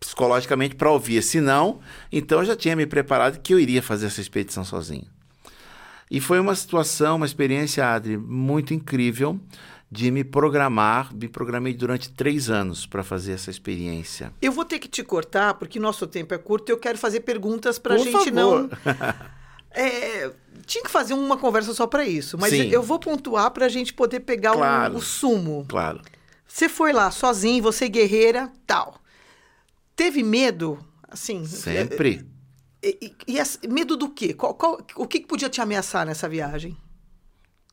[0.00, 1.80] psicologicamente para ouvir esse não,
[2.12, 5.13] então eu já tinha me preparado que eu iria fazer essa expedição sozinho.
[6.10, 9.40] E foi uma situação, uma experiência, Adri, muito incrível
[9.90, 11.14] de me programar.
[11.14, 14.32] Me programei durante três anos para fazer essa experiência.
[14.42, 17.20] Eu vou ter que te cortar, porque nosso tempo é curto e eu quero fazer
[17.20, 18.32] perguntas para a gente favor.
[18.32, 18.70] não.
[19.76, 20.30] É,
[20.66, 22.68] tinha que fazer uma conversa só para isso, mas Sim.
[22.68, 25.66] eu vou pontuar para a gente poder pegar claro, o, o, sumo.
[25.68, 26.00] Claro.
[26.46, 29.02] Você foi lá sozinho, você guerreira, tal.
[29.96, 31.44] Teve medo, assim?
[31.44, 32.24] Sempre.
[32.84, 34.34] E, e, e medo do quê?
[34.34, 36.76] Qual, qual, o que, podia te ameaçar nessa viagem?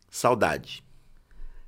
[0.10, 0.84] Saudade.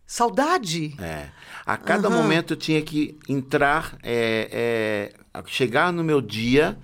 [0.06, 0.96] Saudade?
[1.00, 1.30] É.
[1.66, 2.16] A cada uhum.
[2.16, 6.78] momento eu tinha que entrar, é, é, chegar no meu dia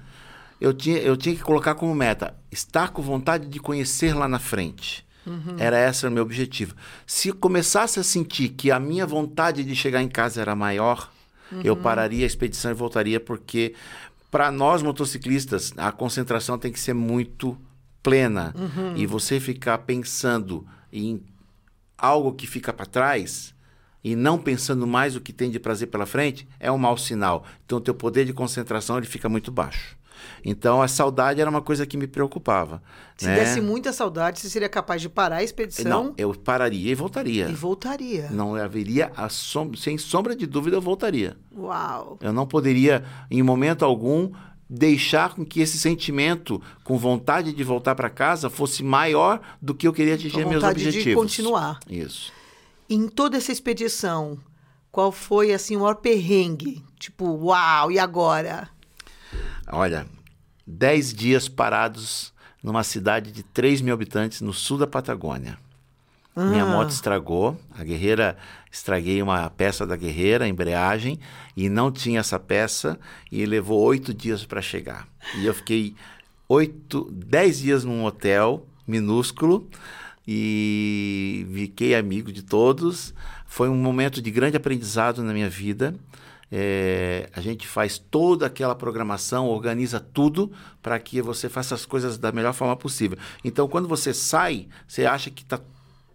[0.59, 4.39] eu tinha, eu tinha que colocar como meta estar com vontade de conhecer lá na
[4.39, 5.07] frente.
[5.25, 5.55] Uhum.
[5.57, 6.75] Era esse o meu objetivo.
[7.05, 11.11] Se começasse a sentir que a minha vontade de chegar em casa era maior,
[11.51, 11.61] uhum.
[11.63, 13.73] eu pararia a expedição e voltaria, porque
[14.31, 17.57] para nós motociclistas a concentração tem que ser muito
[18.01, 18.53] plena.
[18.57, 18.95] Uhum.
[18.95, 21.21] E você ficar pensando em
[21.97, 23.53] algo que fica para trás
[24.03, 27.45] e não pensando mais o que tem de prazer pela frente é um mau sinal.
[27.65, 29.97] Então, o teu poder de concentração ele fica muito baixo.
[30.43, 32.81] Então a saudade era uma coisa que me preocupava.
[33.17, 33.35] Se né?
[33.35, 36.05] desse muita saudade, você seria capaz de parar a expedição?
[36.05, 37.49] Não, eu pararia e voltaria.
[37.49, 38.29] E voltaria.
[38.31, 39.73] Não haveria, som...
[39.75, 41.37] sem sombra de dúvida, eu voltaria.
[41.55, 42.17] Uau!
[42.21, 44.31] Eu não poderia, em momento algum,
[44.69, 49.87] deixar com que esse sentimento, com vontade de voltar para casa, fosse maior do que
[49.87, 51.03] eu queria atingir meus objetivos.
[51.03, 51.79] de continuar.
[51.89, 52.31] Isso.
[52.87, 54.37] Em toda essa expedição,
[54.91, 56.83] qual foi assim o maior perrengue?
[56.99, 58.69] Tipo, uau, e agora?
[59.71, 60.07] Olha,
[60.65, 65.57] dez dias parados numa cidade de 3 mil habitantes no sul da Patagônia.
[66.35, 66.45] Ah.
[66.45, 68.37] Minha moto estragou, a guerreira,
[68.71, 71.19] estraguei uma peça da guerreira, a embreagem,
[71.55, 72.99] e não tinha essa peça,
[73.31, 75.07] e levou oito dias para chegar.
[75.37, 75.95] E eu fiquei
[76.47, 79.69] oito, dez dias num hotel minúsculo,
[80.27, 83.13] e fiquei amigo de todos.
[83.47, 85.95] Foi um momento de grande aprendizado na minha vida.
[86.51, 92.17] É, a gente faz toda aquela programação, organiza tudo para que você faça as coisas
[92.17, 93.17] da melhor forma possível.
[93.43, 95.59] Então, quando você sai, você acha que está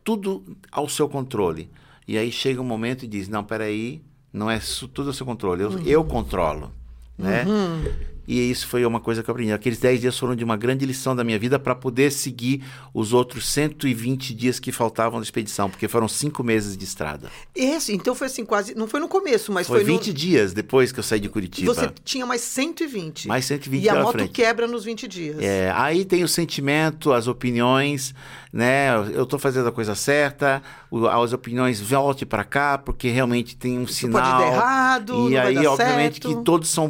[0.03, 1.71] tudo ao seu controle.
[2.07, 4.61] E aí chega um momento e diz: Não, peraí, não é
[4.93, 5.83] tudo ao seu controle, eu, uhum.
[5.87, 6.73] eu controlo.
[7.17, 7.45] Né?
[7.45, 7.85] Uhum.
[8.27, 9.53] E isso foi uma coisa que eu aprendi.
[9.53, 13.13] Aqueles 10 dias foram de uma grande lição da minha vida para poder seguir os
[13.13, 17.31] outros 120 dias que faltavam da expedição, porque foram cinco meses de estrada.
[17.55, 18.75] Esse, então foi assim, quase.
[18.75, 19.79] Não foi no começo, mas foi.
[19.79, 20.15] Foi 20 no...
[20.15, 21.75] dias depois que eu saí de Curitiba.
[21.75, 23.29] Você tinha mais 120.
[23.29, 24.31] Mais 120 E a moto frente.
[24.33, 25.37] quebra nos 20 dias.
[25.41, 28.15] É, aí tem o sentimento, as opiniões,
[28.53, 28.95] né?
[29.13, 30.63] Eu estou fazendo a coisa certa,
[31.11, 34.23] as opiniões volte para cá, porque realmente tem um Isso sinal.
[34.23, 36.29] Pode dar errado, e aí, obviamente, certo.
[36.29, 36.89] que todos são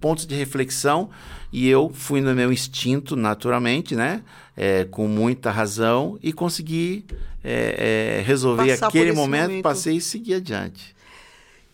[0.00, 1.10] pontos de reflexão reflexão
[1.52, 4.22] e eu fui no meu instinto, naturalmente, né?
[4.56, 7.04] É, com muita razão e consegui
[7.42, 9.62] é, é, resolver Passar aquele momento, momento.
[9.62, 10.94] passei e segui adiante.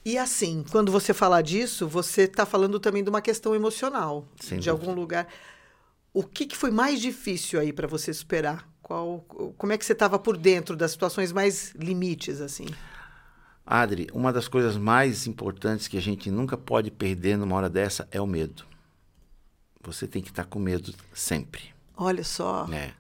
[0.05, 4.59] E assim, quando você falar disso, você está falando também de uma questão emocional, Sem
[4.59, 4.71] de dúvida.
[4.71, 5.29] algum lugar.
[6.13, 8.69] O que, que foi mais difícil aí para você superar?
[8.83, 9.21] Qual,
[9.57, 12.67] como é que você estava por dentro das situações mais limites, assim?
[13.65, 18.09] Adri, uma das coisas mais importantes que a gente nunca pode perder numa hora dessa
[18.11, 18.70] é o medo.
[19.83, 21.75] Você tem que estar com medo sempre.
[21.97, 22.67] Olha só.
[22.73, 22.93] É.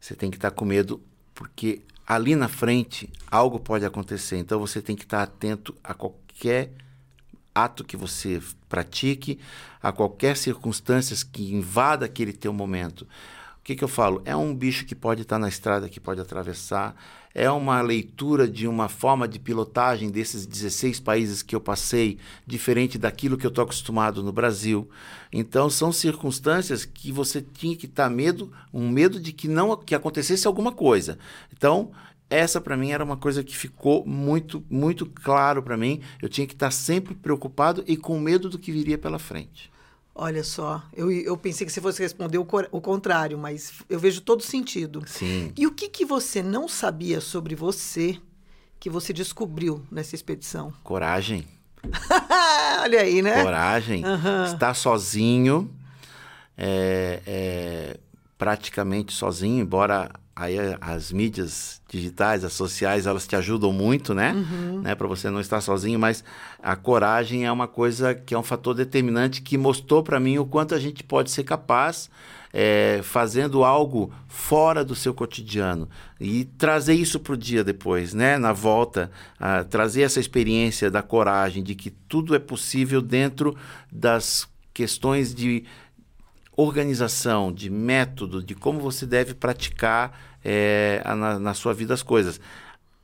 [0.00, 1.00] Você tem que estar com medo
[1.34, 4.36] porque ali na frente algo pode acontecer.
[4.36, 6.72] Então você tem que estar atento a qualquer
[7.54, 9.38] ato que você pratique,
[9.82, 13.06] a qualquer circunstância que invada aquele teu momento.
[13.64, 14.20] O que, que eu falo?
[14.26, 16.94] É um bicho que pode estar na estrada, que pode atravessar.
[17.34, 22.98] É uma leitura de uma forma de pilotagem desses 16 países que eu passei, diferente
[22.98, 24.86] daquilo que eu estou acostumado no Brasil.
[25.32, 29.94] Então, são circunstâncias que você tinha que estar medo, um medo de que não que
[29.94, 31.18] acontecesse alguma coisa.
[31.50, 31.90] Então,
[32.28, 36.02] essa para mim era uma coisa que ficou muito, muito claro para mim.
[36.20, 39.72] Eu tinha que estar sempre preocupado e com medo do que viria pela frente.
[40.16, 44.20] Olha só, eu, eu pensei que você fosse responder o, o contrário, mas eu vejo
[44.20, 45.02] todo sentido.
[45.06, 45.52] Sim.
[45.56, 48.20] E o que, que você não sabia sobre você
[48.78, 50.72] que você descobriu nessa expedição?
[50.84, 51.48] Coragem.
[52.80, 53.42] Olha aí, né?
[53.42, 54.04] Coragem.
[54.04, 54.44] Aham.
[54.44, 55.68] Estar sozinho,
[56.56, 58.00] é, é,
[58.36, 64.32] praticamente sozinho, embora aí as mídias digitais, as sociais, elas te ajudam muito, né?
[64.82, 64.94] né?
[64.94, 66.24] Para você não estar sozinho, mas
[66.62, 70.44] a coragem é uma coisa que é um fator determinante que mostrou para mim o
[70.44, 72.10] quanto a gente pode ser capaz
[72.52, 75.88] é, fazendo algo fora do seu cotidiano
[76.20, 78.38] e trazer isso para o dia depois, né?
[78.38, 83.56] Na volta, ah, trazer essa experiência da coragem, de que tudo é possível dentro
[83.90, 85.64] das questões de
[86.56, 92.40] organização, de método, de como você deve praticar é, na, na sua vida as coisas.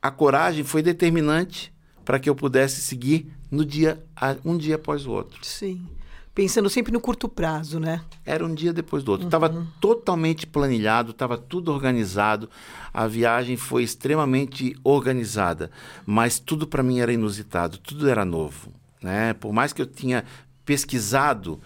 [0.01, 4.03] A coragem foi determinante para que eu pudesse seguir no dia
[4.43, 5.39] um dia após o outro.
[5.43, 5.85] Sim.
[6.33, 8.01] Pensando sempre no curto prazo, né?
[8.25, 9.27] Era um dia depois do outro.
[9.27, 12.49] Estava totalmente planilhado, estava tudo organizado.
[12.93, 15.69] A viagem foi extremamente organizada,
[16.05, 18.71] mas tudo para mim era inusitado, tudo era novo.
[19.03, 19.33] Né?
[19.33, 20.23] Por mais que eu tinha
[20.63, 21.59] pesquisado,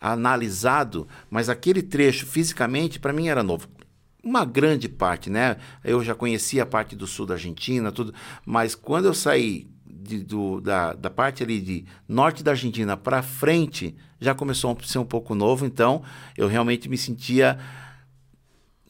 [0.00, 3.68] analisado, mas aquele trecho fisicamente para mim era novo.
[4.22, 5.56] Uma grande parte, né?
[5.82, 8.12] Eu já conhecia a parte do sul da Argentina, tudo,
[8.44, 13.22] mas quando eu saí de- do- da, da parte ali de norte da Argentina para
[13.22, 16.02] frente, já começou a ser um pouco novo, então
[16.36, 17.58] eu realmente me sentia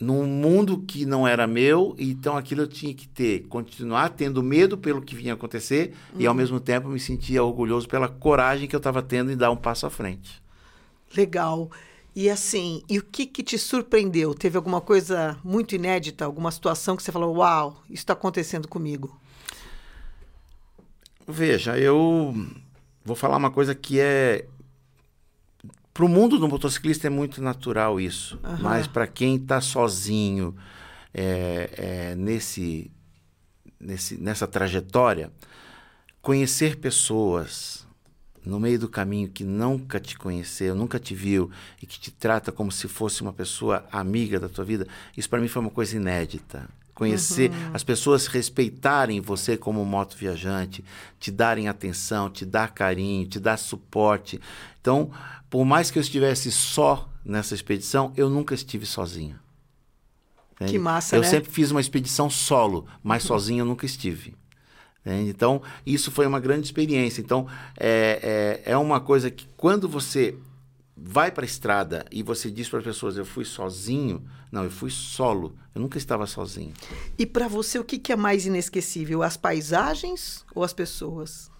[0.00, 4.78] num mundo que não era meu, então aquilo eu tinha que ter, continuar tendo medo
[4.78, 8.78] pelo que vinha acontecer e ao mesmo tempo me sentia orgulhoso pela coragem que eu
[8.78, 10.40] estava tendo em dar um passo à frente.
[11.16, 11.70] Legal.
[12.14, 14.34] E assim, e o que que te surpreendeu?
[14.34, 19.18] Teve alguma coisa muito inédita, alguma situação que você falou, uau, isso está acontecendo comigo?
[21.26, 22.34] Veja, eu
[23.04, 24.46] vou falar uma coisa que é
[25.98, 28.58] para o mundo do motociclista é muito natural isso, Aham.
[28.62, 30.54] mas para quem está sozinho
[31.12, 32.88] é, é, nesse,
[33.80, 35.32] nesse, nessa trajetória,
[36.22, 37.84] conhecer pessoas
[38.48, 41.50] no meio do caminho que nunca te conheceu, nunca te viu
[41.82, 45.38] e que te trata como se fosse uma pessoa amiga da tua vida, isso para
[45.38, 46.66] mim foi uma coisa inédita.
[46.94, 50.84] Conhecer, as pessoas respeitarem você como moto viajante,
[51.20, 54.40] te darem atenção, te dar carinho, te dar suporte.
[54.80, 55.10] Então,
[55.48, 59.38] por mais que eu estivesse só nessa expedição, eu nunca estive sozinho.
[60.54, 60.72] Entende?
[60.72, 61.28] Que massa, Eu né?
[61.28, 64.34] sempre fiz uma expedição solo, mas sozinho eu nunca estive.
[65.04, 65.30] Entende?
[65.30, 67.20] Então, isso foi uma grande experiência.
[67.20, 67.46] Então,
[67.76, 70.36] é, é, é uma coisa que quando você
[70.96, 74.70] vai para a estrada e você diz para as pessoas, eu fui sozinho, não, eu
[74.70, 76.74] fui solo, eu nunca estava sozinho.
[77.16, 79.22] E para você, o que, que é mais inesquecível?
[79.22, 81.50] As paisagens ou as pessoas?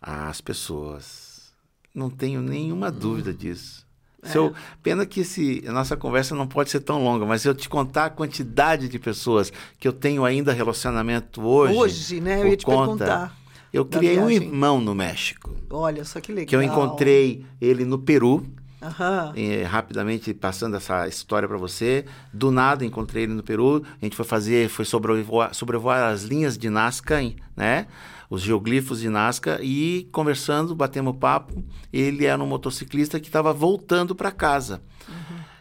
[0.00, 1.52] As pessoas.
[1.94, 2.92] Não tenho nenhuma Hum.
[2.98, 3.86] dúvida disso.
[4.24, 4.28] É.
[4.28, 4.52] Se eu-
[4.82, 7.68] pena que esse, a nossa conversa não pode ser tão longa, mas se eu te
[7.68, 11.74] contar a quantidade de pessoas que eu tenho ainda relacionamento hoje.
[11.74, 12.40] Hoje, né?
[12.42, 13.36] Eu ia te conta- perguntar.
[13.72, 16.46] Eu criei um irmão no México, Olha só que legal.
[16.46, 18.46] que eu encontrei ele no Peru.
[18.84, 19.32] Aham.
[19.36, 22.04] eh, rapidamente passando essa história para você.
[22.32, 23.82] Do nada encontrei ele no Peru.
[24.00, 27.20] A gente foi fazer, foi sobrevoar, sobrevoar as linhas de Nazca,
[27.56, 27.86] né?
[28.32, 31.62] Os geoglifos de Nazca e conversando, batemos papo.
[31.92, 34.80] Ele era um motociclista que estava voltando para casa.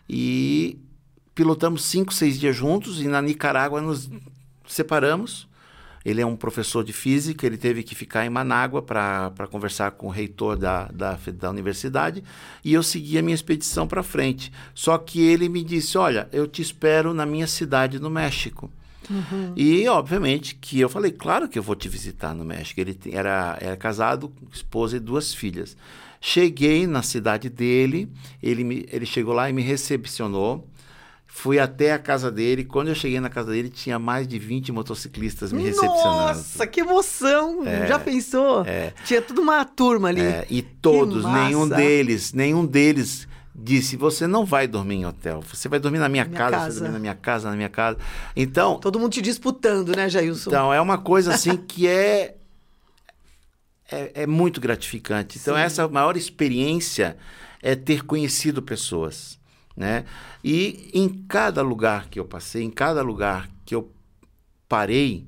[0.07, 0.79] E
[1.35, 4.09] pilotamos cinco, seis dias juntos e na Nicarágua nos
[4.65, 5.49] separamos.
[6.05, 10.07] Ele é um professor de física, ele teve que ficar em Manágua para conversar com
[10.07, 12.23] o reitor da, da, da universidade
[12.63, 14.49] e eu segui a minha expedição para frente.
[14.73, 18.71] Só que ele me disse: Olha, eu te espero na minha cidade no México.
[19.55, 22.79] E, obviamente, que eu falei: Claro que eu vou te visitar no México.
[22.79, 25.75] Ele era, era casado, esposa e duas filhas.
[26.19, 28.07] Cheguei na cidade dele,
[28.43, 30.67] ele, me, ele chegou lá e me recepcionou.
[31.25, 32.65] Fui até a casa dele.
[32.65, 36.03] Quando eu cheguei na casa dele, tinha mais de 20 motociclistas me recepcionando.
[36.03, 37.63] Nossa, que emoção!
[37.87, 38.65] Já pensou?
[39.05, 40.21] Tinha toda uma turma ali.
[40.21, 45.67] É, e todos, nenhum deles, nenhum deles disse: você não vai dormir em hotel, você
[45.69, 46.65] vai dormir na minha, Minha casa, casa.
[46.71, 47.97] você vai dormir na minha casa, na minha casa.
[48.35, 50.49] Então, Todo mundo te disputando, né, Jailson?
[50.49, 52.35] então é uma coisa assim que é
[53.91, 55.37] é, é muito gratificante.
[55.37, 55.61] Então Sim.
[55.61, 57.17] essa maior experiência
[57.61, 59.37] é ter conhecido pessoas,
[59.75, 60.05] né?
[60.43, 63.91] E em cada lugar que eu passei, em cada lugar que eu
[64.67, 65.27] parei,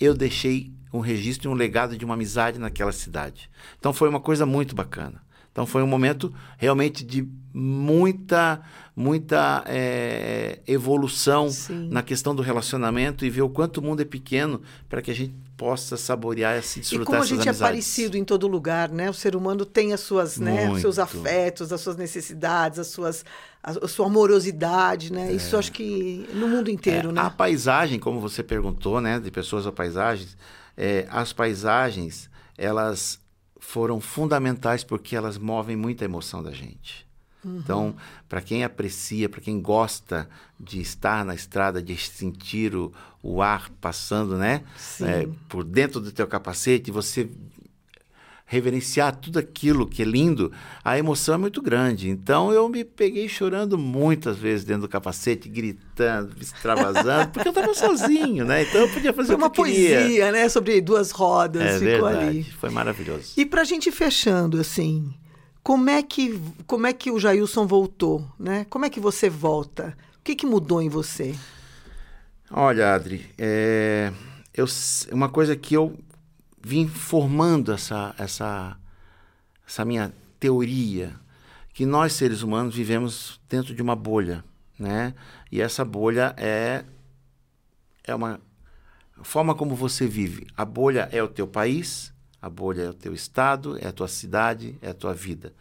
[0.00, 3.50] eu deixei um registro e um legado de uma amizade naquela cidade.
[3.78, 5.20] Então foi uma coisa muito bacana.
[5.56, 8.60] Então foi um momento realmente de muita,
[8.94, 11.88] muita eh, evolução Sim.
[11.90, 15.14] na questão do relacionamento e ver o quanto o mundo é pequeno para que a
[15.14, 17.60] gente possa saborear e se E desfrutar como a gente amizades.
[17.62, 19.08] é parecido em todo lugar, né?
[19.08, 23.24] O ser humano tem as suas, né, os seus afetos, as suas necessidades, as suas,
[23.62, 25.32] a, sua amorosidade, né?
[25.32, 27.20] Isso acho que no mundo inteiro, É, né?
[27.22, 30.36] A paisagem, como você perguntou, né, de pessoas a paisagens,
[30.76, 32.28] é, as paisagens,
[32.58, 33.24] elas
[33.66, 37.04] foram fundamentais porque elas movem muita emoção da gente.
[37.44, 37.58] Uhum.
[37.58, 37.96] Então,
[38.28, 43.68] para quem aprecia, para quem gosta de estar na estrada, de sentir o, o ar
[43.80, 44.62] passando, né,
[45.00, 47.28] é, por dentro do teu capacete, você
[48.48, 50.52] reverenciar tudo aquilo que é lindo,
[50.84, 52.08] a emoção é muito grande.
[52.08, 57.74] Então eu me peguei chorando muitas vezes dentro do capacete, gritando, extravasando, porque eu estava
[57.74, 58.62] sozinho, né?
[58.62, 59.98] Então eu podia fazer Foi o uma que eu queria.
[60.00, 60.48] poesia, né?
[60.48, 62.44] Sobre duas rodas, É ficou verdade, ali.
[62.44, 63.32] foi maravilhoso.
[63.36, 65.12] E pra gente ir fechando, assim,
[65.62, 68.64] como é que como é que o Jailson voltou, né?
[68.70, 69.96] Como é que você volta?
[70.20, 71.34] O que, que mudou em você?
[72.50, 74.12] Olha, Adri, é,
[74.54, 74.66] eu,
[75.12, 75.96] uma coisa que eu
[76.66, 78.76] vim formando essa, essa,
[79.64, 81.14] essa minha teoria,
[81.72, 84.44] que nós seres humanos vivemos dentro de uma bolha,
[84.76, 85.14] né?
[85.52, 86.84] E essa bolha é,
[88.02, 88.40] é uma
[89.22, 90.48] forma como você vive.
[90.56, 92.12] A bolha é o teu país,
[92.42, 95.54] a bolha é o teu estado, é a tua cidade, é a tua vida.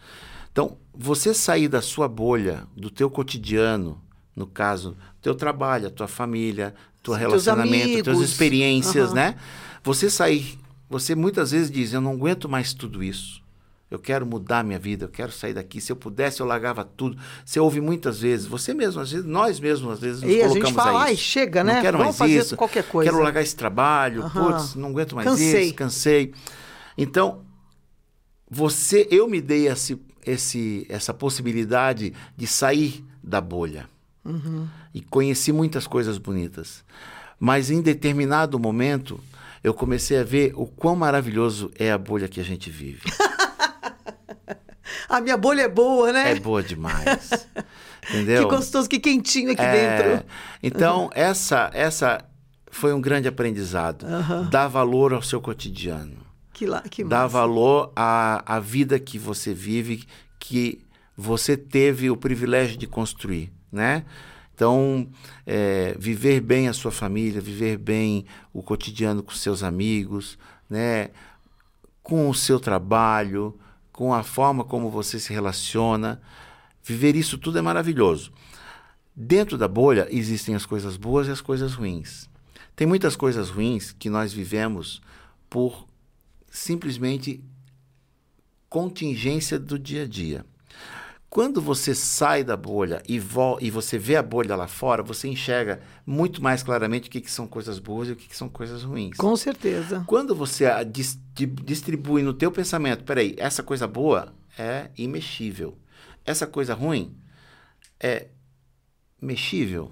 [0.51, 4.01] Então, você sair da sua bolha, do teu cotidiano,
[4.35, 8.31] no caso, teu trabalho, a tua família, teu Teus relacionamento, tuas amigos.
[8.31, 9.13] experiências, Aham.
[9.13, 9.35] né?
[9.83, 10.57] Você sair,
[10.99, 13.43] você muitas vezes diz, eu não aguento mais tudo isso.
[13.91, 15.79] Eu quero mudar minha vida, eu quero sair daqui.
[15.79, 17.17] Se eu pudesse, eu largava tudo.
[17.45, 20.47] Você ouve muitas vezes, você mesmo, às vezes, nós mesmos, às vezes, nos E a
[20.47, 21.21] colocamos gente fala, a isso.
[21.21, 21.81] chega, não né?
[21.81, 22.55] quero Vamos mais fazer isso.
[22.57, 23.11] qualquer coisa.
[23.11, 24.23] Quero largar esse trabalho.
[24.23, 24.53] Aham.
[24.53, 25.65] Putz, não aguento mais Cansei.
[25.65, 26.33] isso, cansei.
[26.97, 27.41] Então,
[28.49, 33.87] você, eu me dei esse, esse, essa possibilidade de sair da bolha.
[34.23, 34.67] Uhum.
[34.93, 36.83] E conheci muitas coisas bonitas.
[37.39, 39.19] Mas em determinado momento,
[39.65, 43.01] eu comecei a ver o quão maravilhoso é a bolha que a gente vive.
[45.09, 46.31] A minha bolha é boa, né?
[46.31, 47.47] É boa demais.
[48.09, 48.47] Entendeu?
[48.47, 49.71] Que gostoso, que quentinho aqui É,
[50.11, 50.25] dentro.
[50.61, 52.23] Então, essa, essa
[52.71, 54.05] foi um grande aprendizado.
[54.05, 54.49] Aham.
[54.49, 56.17] Dar valor ao seu cotidiano.
[56.53, 57.29] Que, lá, que Dar massa.
[57.29, 60.03] valor à, à vida que você vive,
[60.39, 60.81] que
[61.17, 64.05] você teve o privilégio de construir, né?
[64.55, 65.07] Então,
[65.45, 70.37] é, viver bem a sua família, viver bem o cotidiano com seus amigos,
[70.69, 71.09] né?
[72.01, 73.59] Com o seu trabalho,
[73.91, 76.21] com a forma como você se relaciona,
[76.85, 78.31] Viver isso tudo é maravilhoso.
[79.15, 82.29] Dentro da bolha existem as coisas boas e as coisas ruins.
[82.75, 85.01] Tem muitas coisas ruins que nós vivemos
[85.49, 85.87] por
[86.47, 87.43] simplesmente
[88.69, 90.45] contingência do dia a dia.
[91.35, 93.15] Quando você sai da bolha e,
[93.59, 97.29] e você vê a bolha lá fora, você enxerga muito mais claramente o que, que
[97.29, 99.17] são coisas boas e o que, que são coisas ruins.
[99.17, 100.01] Com certeza.
[100.07, 105.77] Quando você dis distribui no teu pensamento, peraí, essa coisa boa é imexível.
[106.23, 107.13] Essa coisa ruim
[107.99, 108.27] é
[109.21, 109.91] mexível.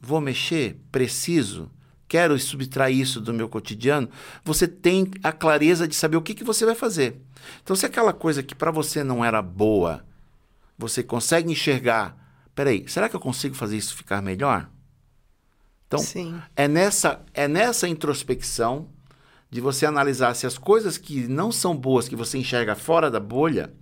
[0.00, 0.80] Vou mexer?
[0.92, 1.72] Preciso?
[2.06, 4.08] Quero subtrair isso do meu cotidiano?
[4.44, 7.20] Você tem a clareza de saber o que, que você vai fazer.
[7.64, 10.04] Então, se aquela coisa que para você não era boa
[10.76, 12.16] você consegue enxergar,
[12.54, 14.68] peraí, será que eu consigo fazer isso ficar melhor?
[15.86, 16.40] Então, Sim.
[16.56, 18.88] é nessa é nessa introspecção
[19.50, 23.20] de você analisar se as coisas que não são boas que você enxerga fora da
[23.20, 23.72] bolha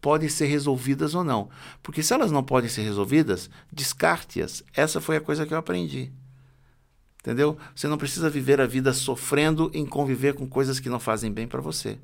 [0.00, 1.48] podem ser resolvidas ou não.
[1.80, 4.64] Porque se elas não podem ser resolvidas, descarte-as.
[4.74, 6.12] Essa foi a coisa que eu aprendi.
[7.20, 7.56] Entendeu?
[7.72, 11.46] Você não precisa viver a vida sofrendo em conviver com coisas que não fazem bem
[11.46, 12.00] para você.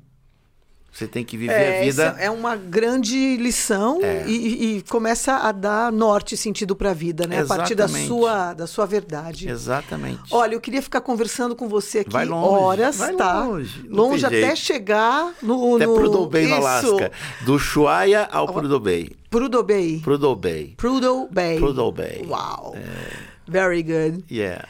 [0.91, 2.15] Você tem que viver é, a vida.
[2.19, 4.27] É uma grande lição é.
[4.27, 7.37] e, e, começa a dar norte e sentido para a vida, né?
[7.37, 7.53] Exatamente.
[7.53, 9.47] A partir da sua, da sua verdade.
[9.47, 10.21] Exatamente.
[10.31, 13.43] Olha, eu queria ficar conversando com você aqui vai longe, horas, vai tá?
[13.43, 14.57] Longe, longe até jeito.
[14.57, 15.75] chegar no.
[15.75, 15.95] Até no...
[15.95, 17.11] Prudhoe Bay, no Alasca.
[17.45, 19.11] Do Chuaia ao Prudhoe Bay.
[19.29, 19.99] Prudhoe Bay.
[20.03, 20.73] Prudhoe Bay.
[20.75, 21.59] Prudhoe Bay.
[21.59, 22.25] Prudhoe Bay.
[22.27, 22.75] Uau.
[22.75, 23.29] É.
[23.47, 24.23] Very good.
[24.29, 24.65] Yeah.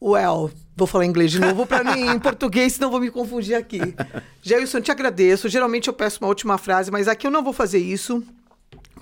[0.00, 3.80] Well, vou falar inglês de novo para mim em português, senão vou me confundir aqui.
[4.42, 5.48] Gelson, te agradeço.
[5.48, 8.22] Geralmente eu peço uma última frase, mas aqui eu não vou fazer isso.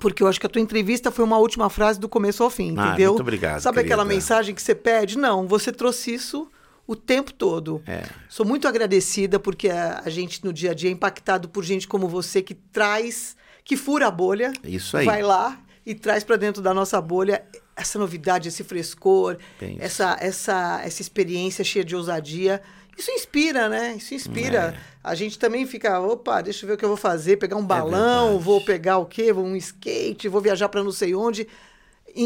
[0.00, 2.74] Porque eu acho que a tua entrevista foi uma última frase do começo ao fim,
[2.76, 3.10] ah, entendeu?
[3.10, 3.60] Muito obrigado.
[3.60, 3.94] Sabe querida.
[3.94, 5.16] aquela mensagem que você pede?
[5.16, 6.50] Não, você trouxe isso
[6.86, 7.80] o tempo todo.
[7.86, 8.02] É.
[8.28, 11.86] Sou muito agradecida porque a, a, gente no dia a dia é impactado por gente
[11.86, 14.52] como você que traz, que fura a bolha.
[14.64, 15.06] Isso aí.
[15.06, 17.44] Vai lá e traz para dentro da nossa bolha
[17.76, 19.38] essa novidade, esse frescor,
[19.78, 22.60] essa, essa, essa experiência cheia de ousadia.
[22.96, 23.94] Isso inspira, né?
[23.96, 24.74] Isso inspira.
[24.76, 24.92] É.
[25.02, 27.60] A gente também fica, opa, deixa eu ver o que eu vou fazer, pegar um
[27.60, 29.32] é balão, é vou pegar o quê?
[29.32, 31.48] Vou um skate, vou viajar para não sei onde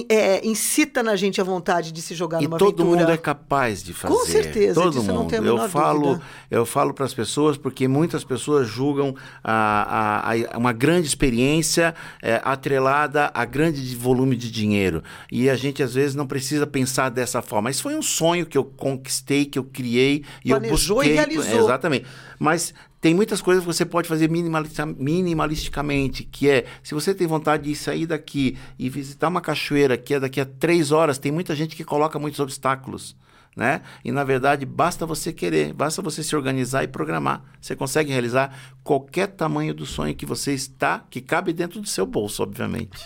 [0.08, 3.00] é, incita na gente a vontade de se jogar e numa todo aventura.
[3.02, 4.14] mundo é capaz de fazer.
[4.14, 5.14] Com certeza, todo mundo.
[5.14, 6.24] não tenho a eu falo, dúvida.
[6.50, 11.94] eu falo para as pessoas porque muitas pessoas julgam a, a, a uma grande experiência
[12.22, 17.08] é, atrelada a grande volume de dinheiro e a gente às vezes não precisa pensar
[17.08, 17.70] dessa forma.
[17.70, 21.12] Isso foi um sonho que eu conquistei, que eu criei e Planejou eu busquei.
[21.12, 21.64] E realizou.
[21.64, 22.06] Exatamente.
[22.38, 27.64] Mas tem muitas coisas que você pode fazer minimalisticamente, que é, se você tem vontade
[27.64, 31.54] de sair daqui e visitar uma cachoeira que é daqui a três horas, tem muita
[31.54, 33.16] gente que coloca muitos obstáculos.
[33.54, 33.80] Né?
[34.04, 37.42] E na verdade basta você querer, basta você se organizar e programar.
[37.58, 42.04] Você consegue realizar qualquer tamanho do sonho que você está, que cabe dentro do seu
[42.04, 42.98] bolso, obviamente.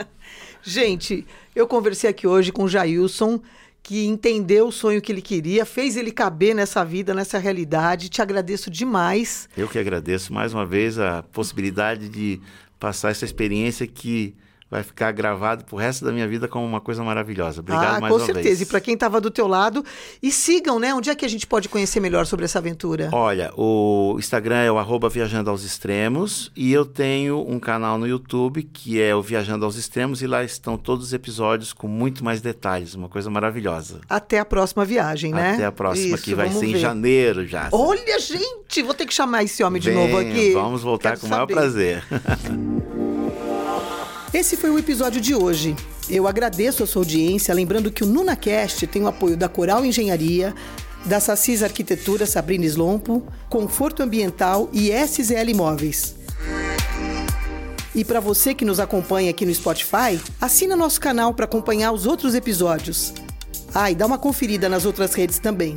[0.62, 3.40] Gente, eu conversei aqui hoje com o Jailson
[3.82, 8.08] que entendeu o sonho que ele queria, fez ele caber nessa vida, nessa realidade.
[8.08, 9.48] Te agradeço demais.
[9.56, 12.40] Eu que agradeço mais uma vez a possibilidade de
[12.78, 14.34] passar essa experiência que
[14.70, 17.60] vai ficar gravado pro resto da minha vida como uma coisa maravilhosa.
[17.60, 18.48] Obrigado ah, mais uma certeza.
[18.48, 18.60] vez.
[18.60, 19.84] E para quem estava do teu lado,
[20.22, 20.94] e sigam, né?
[20.94, 23.10] Onde é que a gente pode conhecer melhor sobre essa aventura?
[23.12, 28.06] Olha, o Instagram é o arroba Viajando aos Extremos e eu tenho um canal no
[28.06, 32.24] YouTube que é o Viajando aos Extremos e lá estão todos os episódios com muito
[32.24, 34.00] mais detalhes, uma coisa maravilhosa.
[34.08, 35.54] Até a próxima viagem, né?
[35.54, 36.76] Até a próxima, Isso, que vai ser ver.
[36.76, 37.68] em janeiro já.
[37.72, 40.52] Olha, gente, vou ter que chamar esse homem de novo aqui.
[40.52, 42.04] Vamos voltar Quero com o maior prazer.
[44.32, 45.74] Esse foi o episódio de hoje.
[46.08, 50.54] Eu agradeço a sua audiência, lembrando que o NunaCast tem o apoio da Coral Engenharia,
[51.04, 56.14] da Sassis Arquitetura Sabrina Slompo, Conforto Ambiental e SZL Imóveis.
[57.92, 62.06] E para você que nos acompanha aqui no Spotify, assina nosso canal para acompanhar os
[62.06, 63.12] outros episódios.
[63.74, 65.76] Ah, e dá uma conferida nas outras redes também.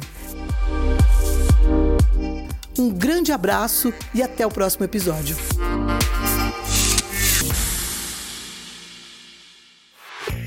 [2.77, 5.35] Um grande abraço e até o próximo episódio.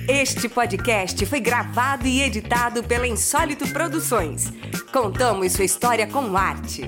[0.09, 4.53] Este podcast foi gravado e editado pela Insólito Produções.
[4.93, 6.83] Contamos sua história com arte.